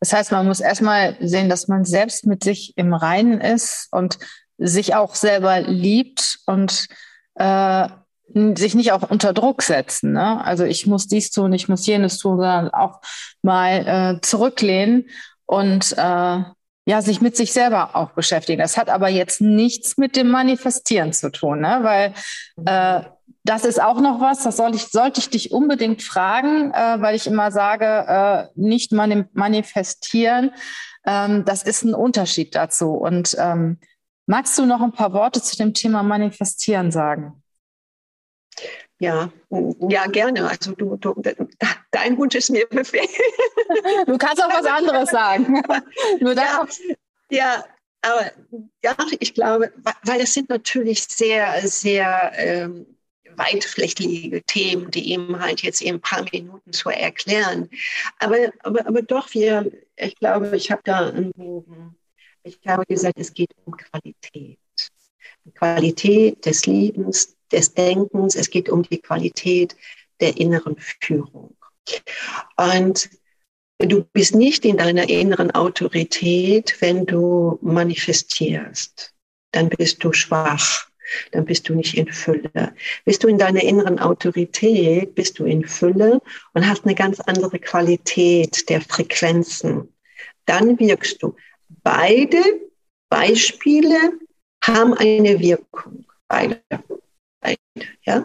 Das 0.00 0.14
heißt, 0.14 0.32
man 0.32 0.46
muss 0.46 0.60
erstmal 0.60 1.16
sehen, 1.20 1.50
dass 1.50 1.68
man 1.68 1.84
selbst 1.84 2.24
mit 2.24 2.42
sich 2.42 2.72
im 2.78 2.94
Reinen 2.94 3.40
ist 3.40 3.88
und 3.90 4.18
sich 4.56 4.94
auch 4.94 5.14
selber 5.14 5.60
liebt 5.60 6.40
und 6.46 6.88
äh, 7.34 7.88
sich 8.34 8.74
nicht 8.74 8.92
auch 8.92 9.08
unter 9.10 9.32
Druck 9.32 9.62
setzen. 9.62 10.12
Ne? 10.12 10.44
Also 10.44 10.64
ich 10.64 10.86
muss 10.86 11.06
dies 11.06 11.30
tun, 11.30 11.52
ich 11.52 11.68
muss 11.68 11.86
jenes 11.86 12.18
tun, 12.18 12.36
sondern 12.36 12.70
auch 12.70 13.00
mal 13.42 14.16
äh, 14.16 14.20
zurücklehnen 14.20 15.08
und 15.46 15.92
äh, 15.96 16.42
ja, 16.86 17.02
sich 17.02 17.20
mit 17.20 17.36
sich 17.36 17.52
selber 17.52 17.94
auch 17.94 18.10
beschäftigen. 18.12 18.60
Das 18.60 18.76
hat 18.76 18.88
aber 18.88 19.08
jetzt 19.08 19.40
nichts 19.40 19.96
mit 19.96 20.16
dem 20.16 20.28
Manifestieren 20.28 21.12
zu 21.12 21.30
tun, 21.30 21.60
ne? 21.60 21.80
weil 21.82 22.14
äh, 22.66 23.04
das 23.44 23.64
ist 23.64 23.80
auch 23.80 24.00
noch 24.00 24.20
was, 24.20 24.42
das 24.42 24.56
soll 24.56 24.74
ich, 24.74 24.88
sollte 24.88 25.20
ich 25.20 25.30
dich 25.30 25.52
unbedingt 25.52 26.02
fragen, 26.02 26.72
äh, 26.72 27.00
weil 27.00 27.14
ich 27.14 27.26
immer 27.26 27.50
sage, 27.50 27.84
äh, 27.84 28.46
nicht 28.54 28.92
mani 28.92 29.24
manifestieren, 29.32 30.52
ähm, 31.06 31.44
das 31.44 31.62
ist 31.62 31.82
ein 31.82 31.94
Unterschied 31.94 32.54
dazu. 32.54 32.92
Und 32.92 33.36
ähm, 33.38 33.78
magst 34.26 34.58
du 34.58 34.66
noch 34.66 34.82
ein 34.82 34.92
paar 34.92 35.12
Worte 35.12 35.42
zu 35.42 35.56
dem 35.56 35.74
Thema 35.74 36.02
Manifestieren 36.02 36.90
sagen? 36.90 37.39
Ja, 38.98 39.32
ja, 39.88 40.06
gerne. 40.06 40.48
Also 40.48 40.72
du, 40.72 40.96
du, 40.96 41.14
dein 41.90 42.18
Wunsch 42.18 42.34
ist 42.34 42.50
mir 42.50 42.66
Befehl. 42.66 43.08
Du 44.06 44.18
kannst 44.18 44.42
auch 44.42 44.50
was 44.50 44.66
anderes 44.66 45.10
sagen. 45.10 45.62
Nur 46.20 46.34
ja, 46.34 46.66
ja, 47.30 47.64
aber 48.02 48.30
ja, 48.82 48.96
ich 49.18 49.34
glaube, 49.34 49.72
weil 50.02 50.20
es 50.20 50.34
sind 50.34 50.48
natürlich 50.50 51.02
sehr, 51.04 51.66
sehr 51.66 52.32
ähm, 52.36 52.86
weitflächige 53.36 54.42
Themen, 54.42 54.90
die 54.90 55.12
eben 55.12 55.38
halt 55.38 55.62
jetzt 55.62 55.80
in 55.80 55.96
ein 55.96 56.00
paar 56.00 56.24
Minuten 56.30 56.72
zu 56.72 56.90
erklären. 56.90 57.70
Aber, 58.18 58.36
aber, 58.60 58.86
aber 58.86 59.02
doch, 59.02 59.32
wir, 59.34 59.70
ich 59.96 60.16
glaube, 60.16 60.56
ich 60.56 60.70
habe 60.70 60.82
da 60.84 61.08
einen 61.08 61.32
Bogen. 61.32 61.96
Ich 62.42 62.58
habe 62.66 62.84
gesagt, 62.86 63.18
es 63.18 63.32
geht 63.32 63.50
um 63.64 63.76
Qualität. 63.76 64.58
Qualität 65.54 66.44
des 66.44 66.66
Lebens, 66.66 67.36
des 67.52 67.74
Denkens, 67.74 68.34
es 68.34 68.50
geht 68.50 68.68
um 68.68 68.82
die 68.82 68.98
Qualität 68.98 69.76
der 70.20 70.36
inneren 70.36 70.76
Führung. 70.78 71.56
Und 72.56 73.10
du 73.78 74.04
bist 74.04 74.34
nicht 74.34 74.64
in 74.64 74.76
deiner 74.76 75.08
inneren 75.08 75.50
Autorität, 75.52 76.76
wenn 76.80 77.06
du 77.06 77.58
manifestierst. 77.62 79.14
Dann 79.52 79.68
bist 79.68 80.04
du 80.04 80.12
schwach. 80.12 80.90
Dann 81.32 81.44
bist 81.44 81.68
du 81.68 81.74
nicht 81.74 81.96
in 81.96 82.12
Fülle. 82.12 82.74
Bist 83.04 83.24
du 83.24 83.28
in 83.28 83.38
deiner 83.38 83.62
inneren 83.62 83.98
Autorität, 83.98 85.14
bist 85.16 85.38
du 85.40 85.44
in 85.44 85.66
Fülle 85.66 86.20
und 86.54 86.68
hast 86.68 86.84
eine 86.84 86.94
ganz 86.94 87.18
andere 87.20 87.58
Qualität 87.58 88.68
der 88.68 88.80
Frequenzen. 88.80 89.92
Dann 90.46 90.78
wirkst 90.78 91.22
du. 91.22 91.34
Beide 91.82 92.38
Beispiele 93.08 94.12
haben 94.62 94.94
eine 94.94 95.40
Wirkung. 95.40 96.06
Beide. 96.28 96.62
Ja? 98.04 98.24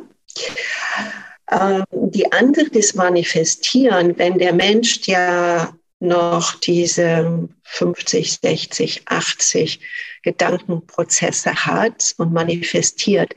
Ähm, 1.52 1.84
die 1.91 2.32
andere, 2.32 2.70
das 2.70 2.96
Manifestieren, 2.96 4.18
wenn 4.18 4.38
der 4.38 4.54
Mensch 4.54 5.08
ja 5.08 5.74
noch 6.00 6.56
diese 6.56 7.48
50, 7.63 8.39
60, 8.41 9.04
80 9.06 9.80
Gedankenprozesse 10.24 11.54
hat 11.54 12.15
und 12.18 12.34
manifestiert, 12.34 13.36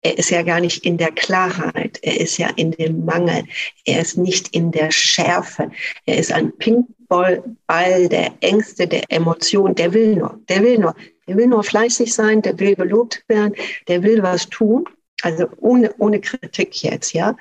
er 0.00 0.18
ist 0.18 0.30
ja 0.30 0.42
gar 0.42 0.60
nicht 0.60 0.84
in 0.84 0.98
der 0.98 1.12
Klarheit, 1.12 1.98
er 2.02 2.20
ist 2.20 2.36
ja 2.36 2.50
in 2.56 2.72
dem 2.72 3.06
Mangel, 3.06 3.44
er 3.86 4.00
ist 4.02 4.18
nicht 4.18 4.48
in 4.48 4.70
der 4.70 4.90
Schärfe, 4.90 5.70
er 6.04 6.18
ist 6.18 6.30
ein 6.30 6.52
Pinkball 6.58 7.42
der 7.68 8.34
Ängste, 8.40 8.86
der 8.86 9.04
Emotionen, 9.08 9.74
der 9.74 9.94
will 9.94 10.16
nur, 10.16 10.38
der 10.48 10.62
will 10.62 10.78
nur, 10.78 10.94
der 11.26 11.36
will 11.36 11.46
nur 11.46 11.64
fleißig 11.64 12.12
sein, 12.12 12.42
der 12.42 12.58
will 12.58 12.74
gelobt 12.74 13.24
werden, 13.28 13.54
der 13.88 14.02
will 14.02 14.22
was 14.22 14.46
tun 14.50 14.84
also 15.24 15.48
ohne, 15.58 15.94
ohne 15.98 16.20
Kritik 16.20 16.82
jetzt, 16.82 17.12
ja. 17.12 17.36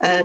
Äh, 0.00 0.24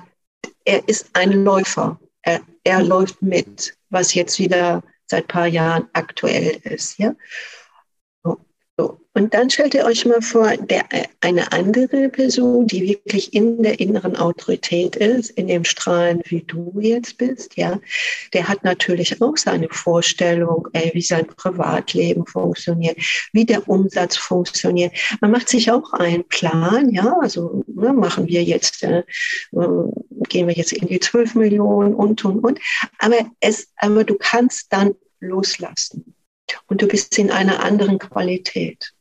er 0.65 0.87
ist 0.87 1.09
ein 1.13 1.43
Läufer. 1.43 1.99
Er, 2.21 2.41
er 2.63 2.81
läuft 2.81 3.21
mit, 3.21 3.77
was 3.89 4.13
jetzt 4.13 4.39
wieder 4.39 4.83
seit 5.05 5.27
paar 5.27 5.47
Jahren 5.47 5.87
aktuell 5.93 6.59
ist, 6.63 6.97
ja. 6.97 7.13
Und 9.15 9.35
dann 9.35 9.51
stellt 9.51 9.75
ihr 9.75 9.85
euch 9.85 10.05
mal 10.05 10.23
vor, 10.23 10.57
der, 10.57 10.85
eine 11.21 11.51
andere 11.51 12.09
Person, 12.09 12.65
die 12.65 12.87
wirklich 12.87 13.31
in 13.33 13.61
der 13.61 13.79
inneren 13.79 14.15
Autorität 14.15 14.95
ist, 14.95 15.29
in 15.31 15.47
dem 15.47 15.65
Strahlen, 15.65 16.23
wie 16.25 16.41
du 16.41 16.73
jetzt 16.79 17.19
bist, 17.19 17.55
ja, 17.55 17.79
der 18.33 18.47
hat 18.47 18.63
natürlich 18.63 19.21
auch 19.21 19.37
seine 19.37 19.69
Vorstellung, 19.69 20.67
ey, 20.73 20.89
wie 20.95 21.01
sein 21.01 21.27
Privatleben 21.27 22.25
funktioniert, 22.25 22.97
wie 23.33 23.45
der 23.45 23.69
Umsatz 23.69 24.17
funktioniert. 24.17 24.93
Man 25.21 25.29
macht 25.29 25.47
sich 25.47 25.69
auch 25.69 25.93
einen 25.93 26.27
Plan, 26.27 26.89
ja, 26.89 27.15
also 27.21 27.63
ne, 27.67 27.93
machen 27.93 28.27
wir 28.27 28.43
jetzt, 28.43 28.81
äh, 28.81 29.03
gehen 30.29 30.47
wir 30.47 30.55
jetzt 30.55 30.73
in 30.73 30.87
die 30.87 30.99
12 30.99 31.35
Millionen 31.35 31.93
und, 31.93 32.25
und, 32.25 32.43
und. 32.43 32.59
Aber 32.97 33.17
es, 33.39 33.67
aber 33.77 34.03
du 34.03 34.15
kannst 34.15 34.73
dann 34.73 34.95
loslassen 35.19 36.15
und 36.67 36.81
du 36.81 36.87
bist 36.87 37.17
in 37.19 37.29
einer 37.29 37.63
anderen 37.63 37.99
Qualität. 37.99 38.93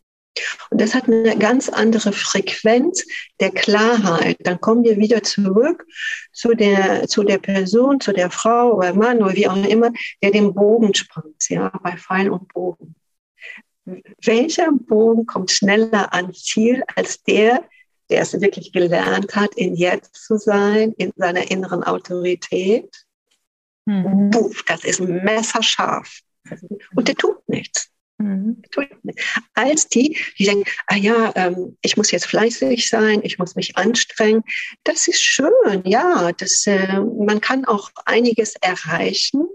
Und 0.71 0.81
das 0.81 0.95
hat 0.95 1.07
eine 1.07 1.37
ganz 1.37 1.69
andere 1.69 2.13
Frequenz 2.13 3.05
der 3.41 3.51
Klarheit. 3.51 4.39
Dann 4.41 4.61
kommen 4.61 4.85
wir 4.85 4.97
wieder 4.97 5.23
zurück 5.23 5.87
zu 6.33 6.55
der, 6.55 7.07
zu 7.09 7.23
der 7.23 7.39
Person, 7.39 8.01
zu 8.01 8.13
der 8.13 8.31
Frau 8.31 8.73
oder 8.75 8.95
Mann 8.95 9.23
oder 9.23 9.35
wie 9.35 9.49
auch 9.49 9.69
immer, 9.69 9.93
der 10.23 10.31
den 10.31 10.55
Bogen 10.55 10.95
spannt, 10.95 11.49
ja, 11.49 11.71
bei 11.83 11.97
Pfeil 11.97 12.31
und 12.31 12.53
Bogen. 12.53 12.95
Welcher 13.85 14.71
Bogen 14.73 15.27
kommt 15.27 15.51
schneller 15.51 16.15
ans 16.15 16.45
Ziel 16.45 16.83
als 16.95 17.23
der, 17.25 17.65
der 18.09 18.23
es 18.23 18.41
wirklich 18.41 18.73
gelernt 18.73 19.35
hat, 19.35 19.55
in 19.57 19.75
Jetzt 19.75 20.15
zu 20.15 20.39
sein, 20.39 20.93
in 20.97 21.13
seiner 21.17 21.51
inneren 21.51 21.83
Autorität? 21.83 23.05
Mhm. 23.85 24.31
das 24.69 24.85
ist 24.85 25.01
messerscharf. 25.01 26.21
Und 26.95 27.09
der 27.09 27.17
tut 27.17 27.49
nichts. 27.49 27.92
Mhm. 28.23 28.63
Als 29.55 29.89
die, 29.89 30.17
die 30.39 30.45
denken, 30.45 30.65
ah 30.87 30.97
ja, 30.97 31.33
ähm, 31.35 31.77
ich 31.83 31.97
muss 31.97 32.11
jetzt 32.13 32.27
fleißig 32.27 32.89
sein, 32.89 33.21
ich 33.25 33.39
muss 33.39 33.57
mich 33.57 33.77
anstrengen. 33.77 34.45
Das 34.85 35.09
ist 35.09 35.21
schön, 35.21 35.83
ja. 35.85 36.31
Das, 36.33 36.67
äh, 36.67 37.01
man 37.01 37.41
kann 37.41 37.65
auch 37.65 37.91
einiges 38.05 38.55
erreichen, 38.61 39.47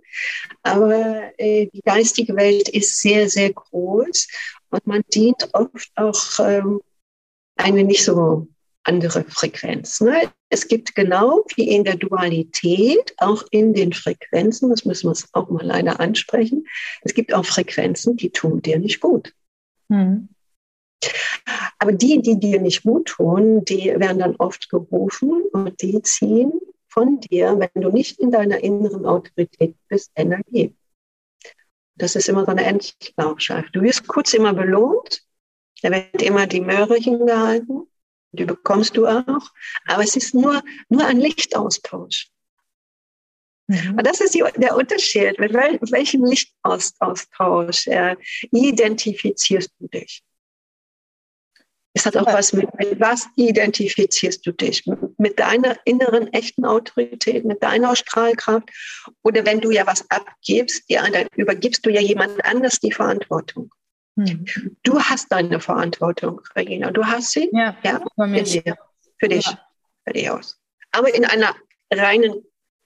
aber 0.63 1.31
äh, 1.37 1.67
die 1.67 1.81
geistige 1.81 2.35
Welt 2.35 2.67
ist 2.69 2.99
sehr, 2.99 3.29
sehr 3.29 3.53
groß 3.53 4.27
und 4.69 4.85
man 4.85 5.03
dient 5.13 5.49
oft 5.53 5.91
auch 5.95 6.39
ähm, 6.39 6.81
eine 7.55 7.83
nicht 7.83 8.03
so 8.03 8.47
andere 8.87 9.23
Frequenz. 9.25 10.01
Ne? 10.01 10.31
Es 10.49 10.67
gibt 10.67 10.95
genau 10.95 11.43
wie 11.55 11.69
in 11.69 11.83
der 11.83 11.97
Dualität, 11.97 13.13
auch 13.17 13.43
in 13.51 13.73
den 13.73 13.93
Frequenzen, 13.93 14.69
das 14.69 14.85
müssen 14.85 15.05
wir 15.05 15.09
uns 15.09 15.27
auch 15.33 15.49
mal 15.49 15.65
leider 15.65 15.99
ansprechen, 15.99 16.65
es 17.01 17.13
gibt 17.13 17.33
auch 17.33 17.45
Frequenzen, 17.45 18.15
die 18.15 18.31
tun 18.31 18.61
dir 18.61 18.79
nicht 18.79 19.01
gut. 19.01 19.33
Hm. 19.89 20.29
Aber 21.79 21.91
die, 21.91 22.21
die 22.21 22.39
dir 22.39 22.59
nicht 22.59 22.83
gut 22.83 23.09
tun, 23.09 23.63
die 23.65 23.93
werden 23.97 24.19
dann 24.19 24.35
oft 24.37 24.69
gerufen 24.69 25.43
und 25.51 25.81
die 25.81 26.01
ziehen 26.01 26.53
von 26.87 27.19
dir, 27.19 27.59
wenn 27.59 27.81
du 27.81 27.91
nicht 27.91 28.19
in 28.19 28.31
deiner 28.31 28.63
inneren 28.63 29.05
Autorität 29.05 29.75
bist, 29.87 30.11
Energie. 30.15 30.75
Das 31.95 32.15
ist 32.15 32.29
immer 32.29 32.45
so 32.45 32.51
eine 32.51 32.63
Endlaufschaft. 32.63 33.75
Du 33.75 33.81
wirst 33.81 34.07
kurz 34.07 34.33
immer 34.33 34.53
belohnt, 34.53 35.23
da 35.81 35.91
wird 35.91 36.21
immer 36.21 36.47
die 36.47 36.61
Möhre 36.61 36.95
hingehalten 36.95 37.87
die 38.37 38.45
bekommst 38.45 38.95
du 38.95 39.07
auch. 39.07 39.51
Aber 39.87 40.03
es 40.03 40.15
ist 40.15 40.33
nur, 40.33 40.63
nur 40.89 41.05
ein 41.05 41.19
Lichtaustausch. 41.19 42.29
Mhm. 43.67 43.95
Und 43.97 44.07
das 44.07 44.21
ist 44.21 44.33
die, 44.33 44.43
der 44.57 44.75
Unterschied. 44.75 45.39
Mit 45.39 45.53
wel, 45.53 45.79
welchem 45.91 46.23
Lichtaustausch 46.23 47.87
äh, 47.87 48.15
identifizierst 48.51 49.71
du 49.79 49.87
dich? 49.87 50.23
Es 51.93 52.05
hat 52.05 52.15
auch 52.15 52.27
was 52.27 52.53
mit, 52.53 52.69
mit 52.77 52.99
was 52.99 53.27
identifizierst 53.37 54.45
du 54.45 54.51
dich? 54.51 54.85
Mit 55.17 55.39
deiner 55.39 55.77
inneren 55.83 56.31
echten 56.31 56.63
Autorität, 56.63 57.43
mit 57.43 57.63
deiner 57.63 57.95
Strahlkraft? 57.95 58.69
Oder 59.23 59.45
wenn 59.45 59.61
du 59.61 59.71
ja 59.71 59.87
was 59.87 60.05
abgibst, 60.11 60.83
ja, 60.87 61.09
dann 61.09 61.27
übergibst 61.35 61.83
du 61.85 61.89
ja 61.89 61.99
jemand 61.99 62.45
anders 62.45 62.79
die 62.79 62.91
Verantwortung. 62.91 63.71
Hm. 64.17 64.45
Du 64.83 64.99
hast 64.99 65.31
deine 65.31 65.59
Verantwortung, 65.59 66.41
Regina. 66.55 66.91
Du 66.91 67.05
hast 67.05 67.31
sie. 67.31 67.49
Ja, 67.53 67.75
ja 67.83 68.01
für, 68.15 68.27
mich. 68.27 68.63
für 69.17 69.27
dich. 69.29 69.45
Ja. 69.45 69.59
Für 70.05 70.13
dich 70.13 70.29
aus. 70.29 70.59
Aber 70.91 71.13
in 71.13 71.25
einer 71.25 71.53
reinen 71.93 72.43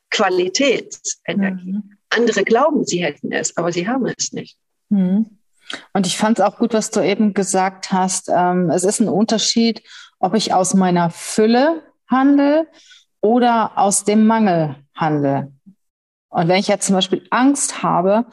Qualitätsenergie. 0.10 1.72
Mhm. 1.72 1.98
Andere 2.10 2.44
glauben, 2.44 2.86
sie 2.86 3.04
hätten 3.04 3.32
es, 3.32 3.56
aber 3.56 3.72
sie 3.72 3.88
haben 3.88 4.06
es 4.06 4.34
nicht. 4.34 4.58
Mhm. 4.90 5.38
Und 5.94 6.06
ich 6.06 6.18
fand 6.18 6.40
es 6.40 6.46
auch 6.46 6.58
gut, 6.58 6.74
was 6.74 6.92
du 6.92 7.00
eben 7.00 7.34
gesagt 7.34 7.94
hast. 7.94 8.30
Ähm, 8.30 8.70
es 8.70 8.84
ist 8.84 9.00
ein 9.00 9.08
Unterschied, 9.08 9.82
ob 10.20 10.36
ich 10.36 10.54
aus 10.54 10.74
meiner 10.74 11.10
Fülle 11.10 11.84
handle 12.08 12.68
oder 13.22 13.78
aus 13.78 14.04
dem 14.04 14.28
Mangel 14.28 14.76
handle. 14.94 15.54
Und 16.28 16.48
wenn 16.50 16.60
ich 16.60 16.68
jetzt 16.68 16.88
zum 16.88 16.96
Beispiel 16.96 17.26
Angst 17.30 17.84
habe, 17.84 18.26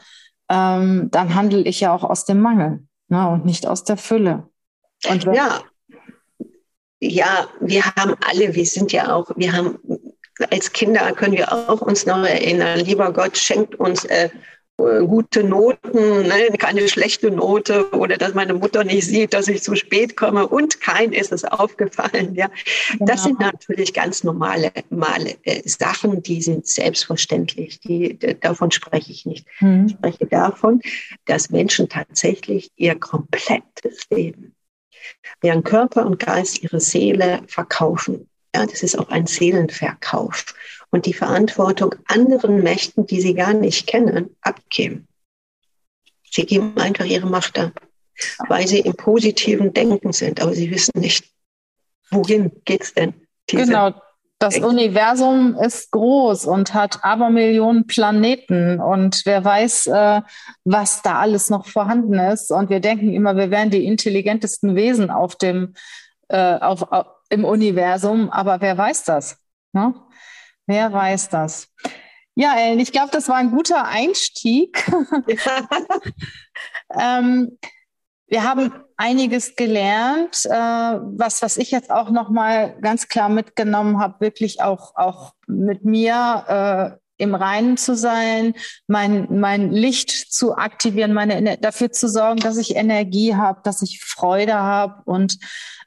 ähm, 0.48 1.08
dann 1.12 1.34
handle 1.37 1.62
ich 1.62 1.80
ja 1.80 1.94
auch 1.94 2.02
aus 2.02 2.24
dem 2.24 2.40
Mangel 2.40 2.88
ne, 3.08 3.28
und 3.28 3.44
nicht 3.44 3.66
aus 3.66 3.84
der 3.84 3.96
Fülle. 3.96 4.48
Und 5.08 5.24
ja, 5.24 5.60
ja, 7.00 7.48
wir 7.60 7.84
haben 7.84 8.16
alle, 8.28 8.54
wir 8.54 8.66
sind 8.66 8.92
ja 8.92 9.14
auch, 9.14 9.30
wir 9.36 9.52
haben 9.52 9.78
als 10.50 10.72
Kinder 10.72 11.12
können 11.12 11.36
wir 11.36 11.52
auch 11.52 11.80
uns 11.80 12.06
noch 12.06 12.24
erinnern, 12.24 12.80
lieber 12.80 13.12
Gott 13.12 13.36
schenkt 13.36 13.74
uns 13.76 14.04
äh, 14.04 14.30
gute 14.78 15.42
Noten, 15.42 16.22
ne, 16.22 16.56
keine 16.56 16.88
schlechte 16.88 17.32
Note 17.32 17.90
oder 17.90 18.16
dass 18.16 18.34
meine 18.34 18.54
Mutter 18.54 18.84
nicht 18.84 19.06
sieht, 19.06 19.34
dass 19.34 19.48
ich 19.48 19.62
zu 19.62 19.74
spät 19.74 20.16
komme 20.16 20.46
und 20.46 20.80
kein 20.80 21.12
ist 21.12 21.32
es 21.32 21.44
aufgefallen. 21.44 22.34
Ja, 22.36 22.48
genau. 22.92 23.06
das 23.06 23.24
sind 23.24 23.40
natürlich 23.40 23.92
ganz 23.92 24.22
normale, 24.22 24.70
normale 24.88 25.36
äh, 25.42 25.68
Sachen, 25.68 26.22
die 26.22 26.40
sind 26.40 26.68
selbstverständlich. 26.68 27.80
Die, 27.80 28.16
davon 28.40 28.70
spreche 28.70 29.10
ich 29.10 29.26
nicht. 29.26 29.46
Mhm. 29.60 29.86
Ich 29.86 29.92
spreche 29.94 30.26
davon, 30.26 30.80
dass 31.24 31.50
Menschen 31.50 31.88
tatsächlich 31.88 32.70
ihr 32.76 32.94
komplettes 32.94 34.08
Leben, 34.10 34.54
ihren 35.42 35.64
Körper 35.64 36.06
und 36.06 36.20
Geist, 36.20 36.62
ihre 36.62 36.78
Seele 36.78 37.40
verkaufen. 37.48 38.28
Ja, 38.54 38.64
das 38.64 38.84
ist 38.84 38.96
auch 38.96 39.08
ein 39.08 39.26
Seelenverkauf 39.26 40.54
und 40.90 41.07
die 41.07 41.12
Verantwortung 41.12 41.94
anderen 42.07 42.62
Mächten, 42.62 43.07
die 43.07 43.20
sie 43.20 43.35
gar 43.35 43.53
nicht 43.53 43.87
kennen, 43.87 44.37
abgeben. 44.40 45.07
Sie 46.31 46.44
geben 46.44 46.77
einfach 46.77 47.05
ihre 47.05 47.27
Macht 47.27 47.59
ab, 47.59 47.72
weil 48.48 48.66
sie 48.66 48.81
im 48.81 48.94
positiven 48.94 49.72
Denken 49.72 50.12
sind, 50.12 50.40
aber 50.40 50.55
sie 50.55 50.70
wissen 50.70 50.98
nicht, 51.01 51.24
wohin 52.11 52.53
geht's 52.64 52.94
denn? 52.94 53.14
Genau, 53.46 53.94
das 54.38 54.55
Denken. 54.55 54.68
Universum 54.68 55.57
ist 55.57 55.90
groß 55.90 56.46
und 56.46 56.72
hat 56.72 57.03
Abermillionen 57.03 57.87
Planeten 57.87 58.81
und 58.81 59.22
wer 59.24 59.44
weiß, 59.44 59.88
äh, 59.88 60.22
was 60.64 61.03
da 61.03 61.18
alles 61.18 61.51
noch 61.51 61.66
vorhanden 61.66 62.14
ist. 62.14 62.53
Und 62.53 62.70
wir 62.70 62.81
denken 62.81 63.12
immer, 63.12 63.37
wir 63.37 63.51
wären 63.51 63.70
die 63.70 63.85
intelligentesten 63.85 64.77
Wesen 64.77 65.11
auf 65.11 65.35
dem, 65.37 65.74
äh, 66.29 66.59
auf, 66.59 66.92
auf, 66.92 67.07
im 67.31 67.44
Universum, 67.44 68.31
aber 68.31 68.61
wer 68.61 68.79
weiß 68.79 69.05
das? 69.05 69.38
Ne? 69.72 69.94
Wer 70.68 70.92
weiß 70.92 71.31
das? 71.31 71.68
Ja, 72.35 72.54
Ellen, 72.57 72.78
ich 72.78 72.92
glaube, 72.92 73.09
das 73.11 73.26
war 73.28 73.37
ein 73.37 73.50
guter 73.50 73.87
Einstieg. 73.87 74.87
ähm, 77.00 77.59
wir 78.26 78.44
haben 78.44 78.72
einiges 78.98 79.57
gelernt, 79.57 80.44
äh, 80.44 80.50
was, 80.50 81.40
was 81.40 81.57
ich 81.57 81.70
jetzt 81.70 81.90
auch 81.90 82.11
nochmal 82.11 82.78
ganz 82.83 83.09
klar 83.09 83.31
mitgenommen 83.31 83.98
habe, 83.98 84.20
wirklich 84.20 84.61
auch, 84.61 84.94
auch 84.94 85.33
mit 85.46 85.87
mir 85.87 86.98
äh, 87.16 87.22
im 87.22 87.35
Reinen 87.35 87.78
zu 87.78 87.96
sein, 87.96 88.52
mein, 88.87 89.26
mein 89.40 89.72
Licht 89.72 90.11
zu 90.11 90.54
aktivieren, 90.54 91.14
meine, 91.14 91.57
dafür 91.57 91.92
zu 91.92 92.11
sorgen, 92.11 92.40
dass 92.40 92.59
ich 92.59 92.76
Energie 92.76 93.35
habe, 93.35 93.62
dass 93.64 93.81
ich 93.81 94.04
Freude 94.04 94.54
habe 94.54 95.00
und 95.07 95.38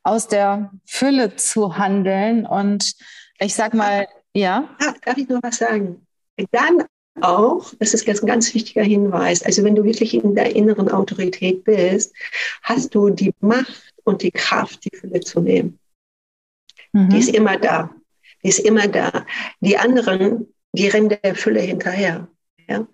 aus 0.01 0.27
der 0.27 0.71
Fülle 0.87 1.35
zu 1.35 1.77
handeln. 1.77 2.47
Und 2.47 2.93
ich 3.39 3.53
sag 3.53 3.75
mal, 3.75 4.07
ja. 4.35 4.69
Ah, 4.79 4.93
darf 5.03 5.17
ich 5.17 5.27
noch 5.27 5.41
was 5.43 5.57
sagen? 5.57 6.05
Dann 6.51 6.85
auch, 7.19 7.73
das 7.79 7.93
ist 7.93 8.07
jetzt 8.07 8.23
ein 8.23 8.27
ganz 8.27 8.53
wichtiger 8.53 8.83
Hinweis, 8.83 9.43
also 9.43 9.63
wenn 9.63 9.75
du 9.75 9.83
wirklich 9.83 10.13
in 10.13 10.33
der 10.35 10.55
inneren 10.55 10.89
Autorität 10.89 11.63
bist, 11.63 12.15
hast 12.63 12.95
du 12.95 13.09
die 13.09 13.33
Macht 13.39 13.93
und 14.03 14.21
die 14.21 14.31
Kraft, 14.31 14.85
die 14.85 14.95
Fülle 14.95 15.19
zu 15.19 15.41
nehmen. 15.41 15.79
Mhm. 16.93 17.09
Die 17.09 17.19
ist 17.19 17.29
immer 17.29 17.57
da. 17.57 17.93
Die 18.43 18.49
ist 18.49 18.59
immer 18.59 18.87
da. 18.87 19.25
Die 19.59 19.77
anderen, 19.77 20.53
die 20.73 20.87
rennen 20.87 21.09
der 21.09 21.35
Fülle 21.35 21.61
hinterher. 21.61 22.27
Ja? 22.67 22.87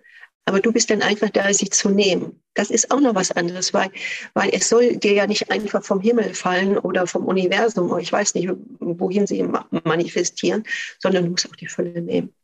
Aber 0.44 0.60
du 0.60 0.72
bist 0.72 0.90
dann 0.90 1.02
einfach 1.02 1.30
da, 1.30 1.52
sie 1.52 1.70
zu 1.70 1.90
nehmen. 1.90 2.42
Das 2.58 2.70
ist 2.70 2.90
auch 2.90 2.98
noch 2.98 3.14
was 3.14 3.30
anderes, 3.30 3.72
weil, 3.72 3.88
weil 4.34 4.50
es 4.52 4.68
soll 4.68 4.96
dir 4.96 5.12
ja 5.12 5.28
nicht 5.28 5.48
einfach 5.48 5.84
vom 5.84 6.00
Himmel 6.00 6.34
fallen 6.34 6.76
oder 6.76 7.06
vom 7.06 7.24
Universum, 7.24 7.88
oder 7.88 8.00
ich 8.00 8.12
weiß 8.12 8.34
nicht, 8.34 8.48
wohin 8.80 9.28
sie 9.28 9.48
manifestieren, 9.84 10.64
sondern 10.98 11.24
du 11.24 11.30
musst 11.30 11.48
auch 11.48 11.54
die 11.54 11.68
Fülle 11.68 12.02
nehmen. 12.02 12.34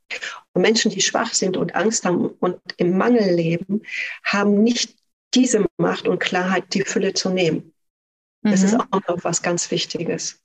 Und 0.52 0.62
Menschen, 0.62 0.92
die 0.92 1.00
schwach 1.00 1.34
sind 1.34 1.56
und 1.56 1.74
Angst 1.74 2.04
haben 2.04 2.28
und 2.28 2.60
im 2.76 2.96
Mangel 2.96 3.34
leben, 3.34 3.82
haben 4.22 4.62
nicht 4.62 4.94
diese 5.34 5.66
Macht 5.78 6.06
und 6.06 6.20
Klarheit, 6.20 6.72
die 6.74 6.82
Fülle 6.82 7.12
zu 7.14 7.30
nehmen. 7.30 7.74
Das 8.42 8.60
mhm. 8.60 8.66
ist 8.66 8.74
auch 8.76 9.08
noch 9.08 9.24
was 9.24 9.42
ganz 9.42 9.68
Wichtiges. 9.72 10.40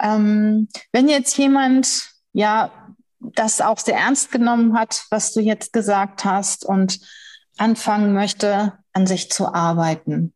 Ähm, 0.00 0.68
wenn 0.92 1.08
jetzt 1.08 1.36
jemand 1.36 2.12
ja 2.32 2.94
das 3.18 3.60
auch 3.60 3.80
sehr 3.80 3.96
ernst 3.96 4.30
genommen 4.30 4.78
hat, 4.78 5.04
was 5.10 5.32
du 5.32 5.40
jetzt 5.40 5.72
gesagt 5.72 6.24
hast 6.24 6.64
und 6.64 7.00
anfangen 7.60 8.12
möchte, 8.12 8.78
an 8.92 9.06
sich 9.06 9.30
zu 9.30 9.52
arbeiten. 9.52 10.34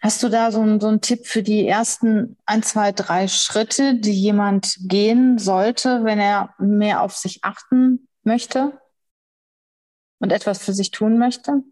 Hast 0.00 0.22
du 0.22 0.28
da 0.28 0.52
so, 0.52 0.60
ein, 0.60 0.80
so 0.80 0.88
einen 0.88 1.00
Tipp 1.00 1.26
für 1.26 1.42
die 1.42 1.66
ersten 1.66 2.36
ein, 2.44 2.62
zwei, 2.62 2.92
drei 2.92 3.26
Schritte, 3.26 3.94
die 3.94 4.12
jemand 4.12 4.76
gehen 4.80 5.38
sollte, 5.38 6.04
wenn 6.04 6.18
er 6.18 6.54
mehr 6.58 7.00
auf 7.00 7.16
sich 7.16 7.42
achten 7.42 8.06
möchte 8.22 8.78
und 10.18 10.30
etwas 10.30 10.62
für 10.62 10.74
sich 10.74 10.90
tun 10.90 11.18
möchte? 11.18 11.62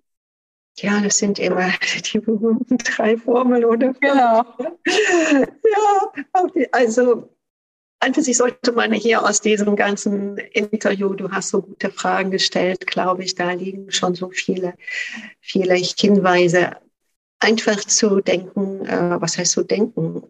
Ja, 0.79 1.01
das 1.01 1.19
sind 1.19 1.39
immer 1.39 1.73
die 2.13 2.21
berühmten 2.21 2.79
drei 2.79 3.19
Formeln, 3.19 3.65
oder? 3.65 3.93
Genau. 3.95 4.45
Ja, 5.75 6.67
also 6.73 7.32
an 8.03 8.15
sich 8.15 8.37
sollte 8.37 8.73
man 8.73 8.93
hier 8.93 9.25
aus 9.25 9.41
diesem 9.41 9.77
ganzen 9.77 10.37
Interview, 10.37 11.15
du 11.15 11.31
hast 11.31 11.51
so 11.51 11.63
gute 11.63 11.91
Fragen 11.91 12.33
gestellt, 12.33 12.87
glaube 12.89 13.23
ich, 13.23 13.37
da 13.37 13.53
liegen 13.53 13.93
schon 13.93 14.17
so 14.17 14.31
viele, 14.31 14.75
viele 15.41 15.75
Hinweise. 15.75 16.73
Einfach 17.39 17.79
zu 17.85 18.21
denken, 18.21 18.85
äh, 18.87 19.21
was 19.21 19.39
heißt 19.39 19.53
zu 19.53 19.63
denken? 19.63 20.23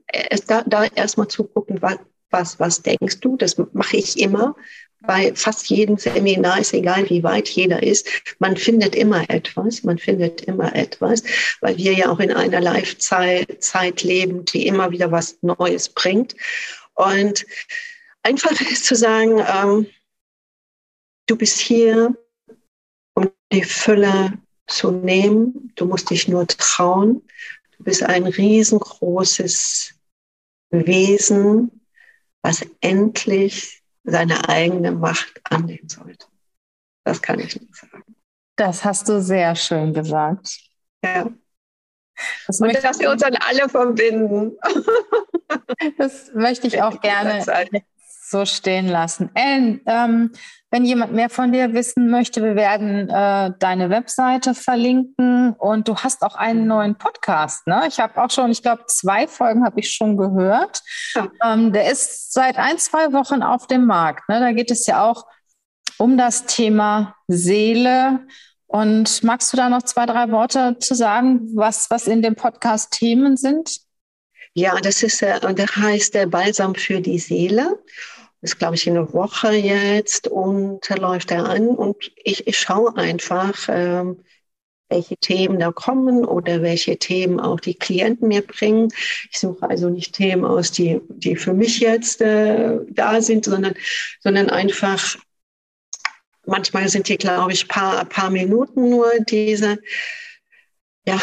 Da, 0.47 0.63
da 0.67 0.85
erstmal 0.85 1.29
zu 1.29 1.45
gucken, 1.45 1.81
was, 1.81 1.99
was, 2.31 2.61
was 2.61 2.83
denkst 2.83 3.21
du? 3.21 3.37
Das 3.39 3.57
mache 3.73 3.97
ich 3.97 4.19
immer 4.19 4.55
bei 5.03 5.33
fast 5.35 5.69
jedem 5.69 5.97
Seminar, 5.97 6.61
ist 6.61 6.75
egal 6.75 7.09
wie 7.11 7.23
weit 7.23 7.49
jeder 7.49 7.83
ist, 7.83 8.09
man 8.39 8.57
findet 8.57 8.95
immer 8.95 9.29
etwas, 9.29 9.83
man 9.83 9.99
findet 9.99 10.43
immer 10.43 10.75
etwas, 10.77 11.25
weil 11.61 11.77
wir 11.77 11.93
ja 11.93 12.11
auch 12.11 12.21
in 12.21 12.33
einer 12.33 12.61
Live-Zeit 12.61 13.63
Zeit 13.63 14.03
leben, 14.03 14.45
die 14.45 14.67
immer 14.67 14.91
wieder 14.91 15.11
was 15.11 15.39
Neues 15.43 15.89
bringt. 15.89 16.37
Und 16.95 17.47
einfach 18.23 18.61
ist 18.61 18.85
zu 18.85 18.95
sagen, 18.95 19.39
ähm, 19.39 19.87
du 21.27 21.37
bist 21.37 21.59
hier, 21.59 22.17
um 23.15 23.31
die 23.53 23.65
Fülle 23.65 24.39
zu 24.67 24.91
nehmen, 24.91 25.73
du 25.75 25.87
musst 25.87 26.11
dich 26.11 26.29
nur 26.29 26.47
trauen, 26.47 27.23
du 27.77 27.85
bist 27.85 28.03
ein 28.03 28.25
riesengroßes 28.25 29.95
Wesen, 30.71 31.87
was 32.43 32.67
endlich 32.81 33.83
seine 34.05 34.49
eigene 34.49 34.93
Macht 34.93 35.41
annehmen 35.45 35.89
sollte. 35.89 36.27
Das 37.05 37.21
kann 37.21 37.39
ich 37.41 37.61
nicht 37.61 37.75
sagen. 37.75 38.05
Das 38.57 38.85
hast 38.85 39.09
du 39.09 39.21
sehr 39.21 39.55
schön 39.57 39.93
gesagt. 39.93 40.61
Ja. 41.05 41.31
Das 42.47 42.61
Und 42.61 42.75
dass 42.83 42.99
wir 42.99 43.11
uns 43.11 43.23
dann 43.23 43.37
alle 43.37 43.69
verbinden. 43.69 44.53
Das 45.99 46.31
möchte 46.35 46.67
ich 46.67 46.83
auch 46.83 47.01
gerne 47.01 47.45
so 48.33 48.45
stehen 48.47 48.89
lassen. 48.89 49.31
Ellen, 49.35 49.81
ähm, 49.87 50.33
wenn 50.71 50.85
jemand 50.85 51.13
mehr 51.13 51.29
von 51.29 51.53
dir 51.53 51.75
wissen 51.75 52.09
möchte, 52.09 52.43
wir 52.43 52.57
werden 52.57 53.09
äh, 53.11 53.53
deine 53.59 53.91
Webseite 53.91 54.55
verlinken 54.55 55.53
und 55.53 55.87
du 55.87 55.97
hast 55.97 56.23
auch 56.23 56.35
einen 56.35 56.67
neuen 56.67 56.97
Podcast. 56.97 57.67
Ne? 57.67 57.85
Ich 57.87 58.01
habe 58.01 58.21
auch 58.21 58.31
schon, 58.31 58.51
ich 58.51 58.63
glaube, 58.63 58.85
zwei 58.87 59.29
Folgen 59.29 59.65
habe 59.65 59.79
ich 59.81 59.93
schon 59.93 60.17
gehört. 60.17 60.83
Ja. 61.15 61.29
Ähm, 61.45 61.73
der 61.73 61.93
ist 61.93 62.33
seit 62.33 62.57
ein, 62.57 62.79
zwei 62.79 63.13
Wochen 63.13 63.43
auf 63.43 63.67
dem 63.67 63.85
Markt. 63.85 64.29
Ne? 64.29 64.41
Da 64.41 64.53
geht 64.53 64.71
es 64.71 64.87
ja 64.87 65.05
auch 65.05 65.27
um 65.99 66.17
das 66.17 66.47
Thema 66.47 67.15
Seele. 67.29 68.27
Und 68.73 69.23
magst 69.23 69.53
du 69.53 69.57
da 69.57 69.69
noch 69.69 69.83
zwei, 69.83 70.07
drei 70.07 70.31
Worte 70.31 70.77
zu 70.79 70.95
sagen, 70.95 71.51
was, 71.55 71.91
was 71.91 72.07
in 72.07 72.23
dem 72.23 72.35
Podcast 72.35 72.91
Themen 72.93 73.37
sind? 73.37 73.81
Ja, 74.55 74.81
das 74.81 75.03
ist, 75.03 75.23
äh, 75.23 75.55
der 75.55 75.67
heißt 75.67 76.15
der 76.15 76.27
Balsam 76.27 76.75
für 76.75 77.01
die 77.01 77.19
Seele 77.19 77.79
ist, 78.43 78.59
glaube 78.59 78.75
ich, 78.75 78.87
in 78.87 78.97
einer 78.97 79.13
Woche 79.13 79.53
jetzt 79.53 80.27
und 80.27 80.89
läuft 80.99 81.31
er 81.31 81.49
an 81.49 81.69
und 81.69 82.13
ich, 82.17 82.47
ich 82.47 82.59
schaue 82.59 82.97
einfach, 82.97 83.69
ähm, 83.69 84.25
welche 84.89 85.17
Themen 85.17 85.59
da 85.59 85.71
kommen 85.73 86.25
oder 86.25 86.61
welche 86.61 86.99
Themen 86.99 87.41
auch 87.41 87.61
die 87.61 87.75
Klienten 87.75 88.29
mir 88.29 88.43
bringen. 88.43 88.89
Ich 89.31 89.39
suche 89.39 89.71
also 89.71 89.89
nicht 89.89 90.15
Themen 90.15 90.45
aus, 90.45 90.71
die, 90.71 91.01
die 91.09 91.37
für 91.37 91.55
mich 91.55 91.79
jetzt 91.79 92.21
äh, 92.21 92.79
da 92.91 93.23
sind, 93.23 93.47
sondern, 93.47 93.75
sondern 94.21 94.51
einfach, 94.51 95.17
manchmal 96.47 96.89
sind 96.89 97.09
die, 97.09 97.19
glaube 97.19 97.53
ich, 97.53 97.69
paar, 97.69 98.05
paar 98.05 98.31
Minuten 98.31 98.91
nur 98.91 99.11
diese, 99.29 99.79
ja, 101.07 101.21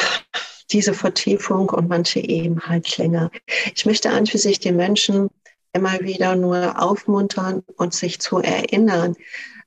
diese 0.72 0.94
Vertiefung 0.94 1.70
und 1.70 1.90
manche 1.90 2.20
eben 2.20 2.62
halt 2.62 2.98
länger. 2.98 3.32
Ich 3.76 3.86
möchte 3.86 4.10
an 4.10 4.28
für 4.28 4.38
sich 4.38 4.60
den 4.60 4.76
Menschen 4.76 5.30
immer 5.74 6.00
wieder 6.02 6.36
nur 6.36 6.82
aufmuntern 6.82 7.64
und 7.76 7.94
sich 7.94 8.20
zu 8.20 8.40
erinnern, 8.40 9.16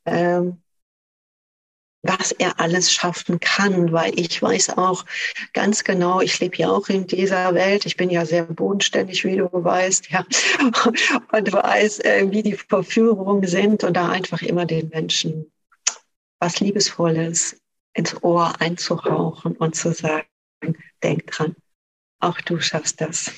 ähm, 0.04 0.61
was 2.02 2.32
er 2.32 2.58
alles 2.58 2.92
schaffen 2.92 3.38
kann, 3.38 3.92
weil 3.92 4.18
ich 4.18 4.42
weiß 4.42 4.76
auch 4.76 5.04
ganz 5.52 5.84
genau, 5.84 6.20
ich 6.20 6.38
lebe 6.40 6.56
ja 6.56 6.70
auch 6.70 6.88
in 6.88 7.06
dieser 7.06 7.54
Welt, 7.54 7.86
ich 7.86 7.96
bin 7.96 8.10
ja 8.10 8.26
sehr 8.26 8.44
bodenständig, 8.44 9.24
wie 9.24 9.36
du 9.36 9.48
weißt, 9.52 10.10
ja, 10.10 10.24
und 11.32 11.52
weiß, 11.52 12.00
äh, 12.00 12.26
wie 12.30 12.42
die 12.42 12.54
Verführungen 12.54 13.46
sind 13.46 13.84
und 13.84 13.96
da 13.96 14.08
einfach 14.08 14.42
immer 14.42 14.66
den 14.66 14.88
Menschen 14.88 15.46
was 16.40 16.58
Liebesvolles 16.58 17.60
ins 17.94 18.20
Ohr 18.22 18.52
einzuhauchen 18.60 19.56
und 19.56 19.76
zu 19.76 19.92
sagen, 19.92 20.26
denk 21.02 21.28
dran, 21.28 21.54
auch 22.18 22.40
du 22.40 22.60
schaffst 22.60 23.00
das. 23.00 23.30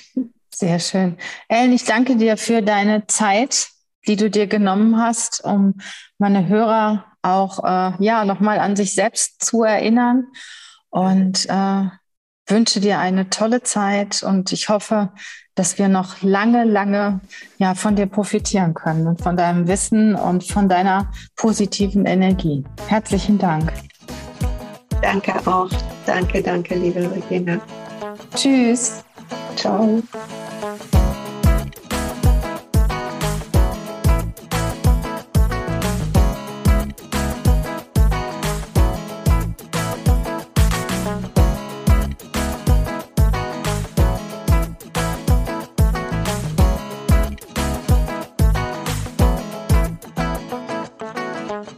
Sehr 0.54 0.78
schön. 0.78 1.18
Ellen, 1.48 1.72
ich 1.72 1.84
danke 1.84 2.16
dir 2.16 2.38
für 2.38 2.62
deine 2.62 3.06
Zeit, 3.06 3.68
die 4.06 4.16
du 4.16 4.30
dir 4.30 4.46
genommen 4.46 4.98
hast, 4.98 5.44
um 5.44 5.74
meine 6.16 6.48
Hörer 6.48 7.04
auch 7.24 7.64
äh, 7.64 7.92
ja 8.04 8.24
nochmal 8.24 8.58
an 8.58 8.76
sich 8.76 8.94
selbst 8.94 9.44
zu 9.44 9.62
erinnern 9.62 10.26
und 10.90 11.46
äh, 11.48 11.84
wünsche 12.46 12.80
dir 12.80 12.98
eine 12.98 13.30
tolle 13.30 13.62
Zeit 13.62 14.22
und 14.22 14.52
ich 14.52 14.68
hoffe, 14.68 15.10
dass 15.54 15.78
wir 15.78 15.88
noch 15.88 16.22
lange, 16.22 16.64
lange 16.64 17.20
ja 17.58 17.74
von 17.74 17.96
dir 17.96 18.06
profitieren 18.06 18.74
können 18.74 19.06
und 19.06 19.22
von 19.22 19.36
deinem 19.36 19.68
Wissen 19.68 20.14
und 20.14 20.44
von 20.44 20.68
deiner 20.68 21.10
positiven 21.36 22.06
Energie. 22.06 22.64
Herzlichen 22.88 23.38
Dank. 23.38 23.72
Danke 25.00 25.34
auch. 25.46 25.70
Danke, 26.06 26.42
danke, 26.42 26.74
liebe 26.74 27.10
Regina. 27.10 27.60
Tschüss. 28.34 29.04
Ciao. 29.56 30.02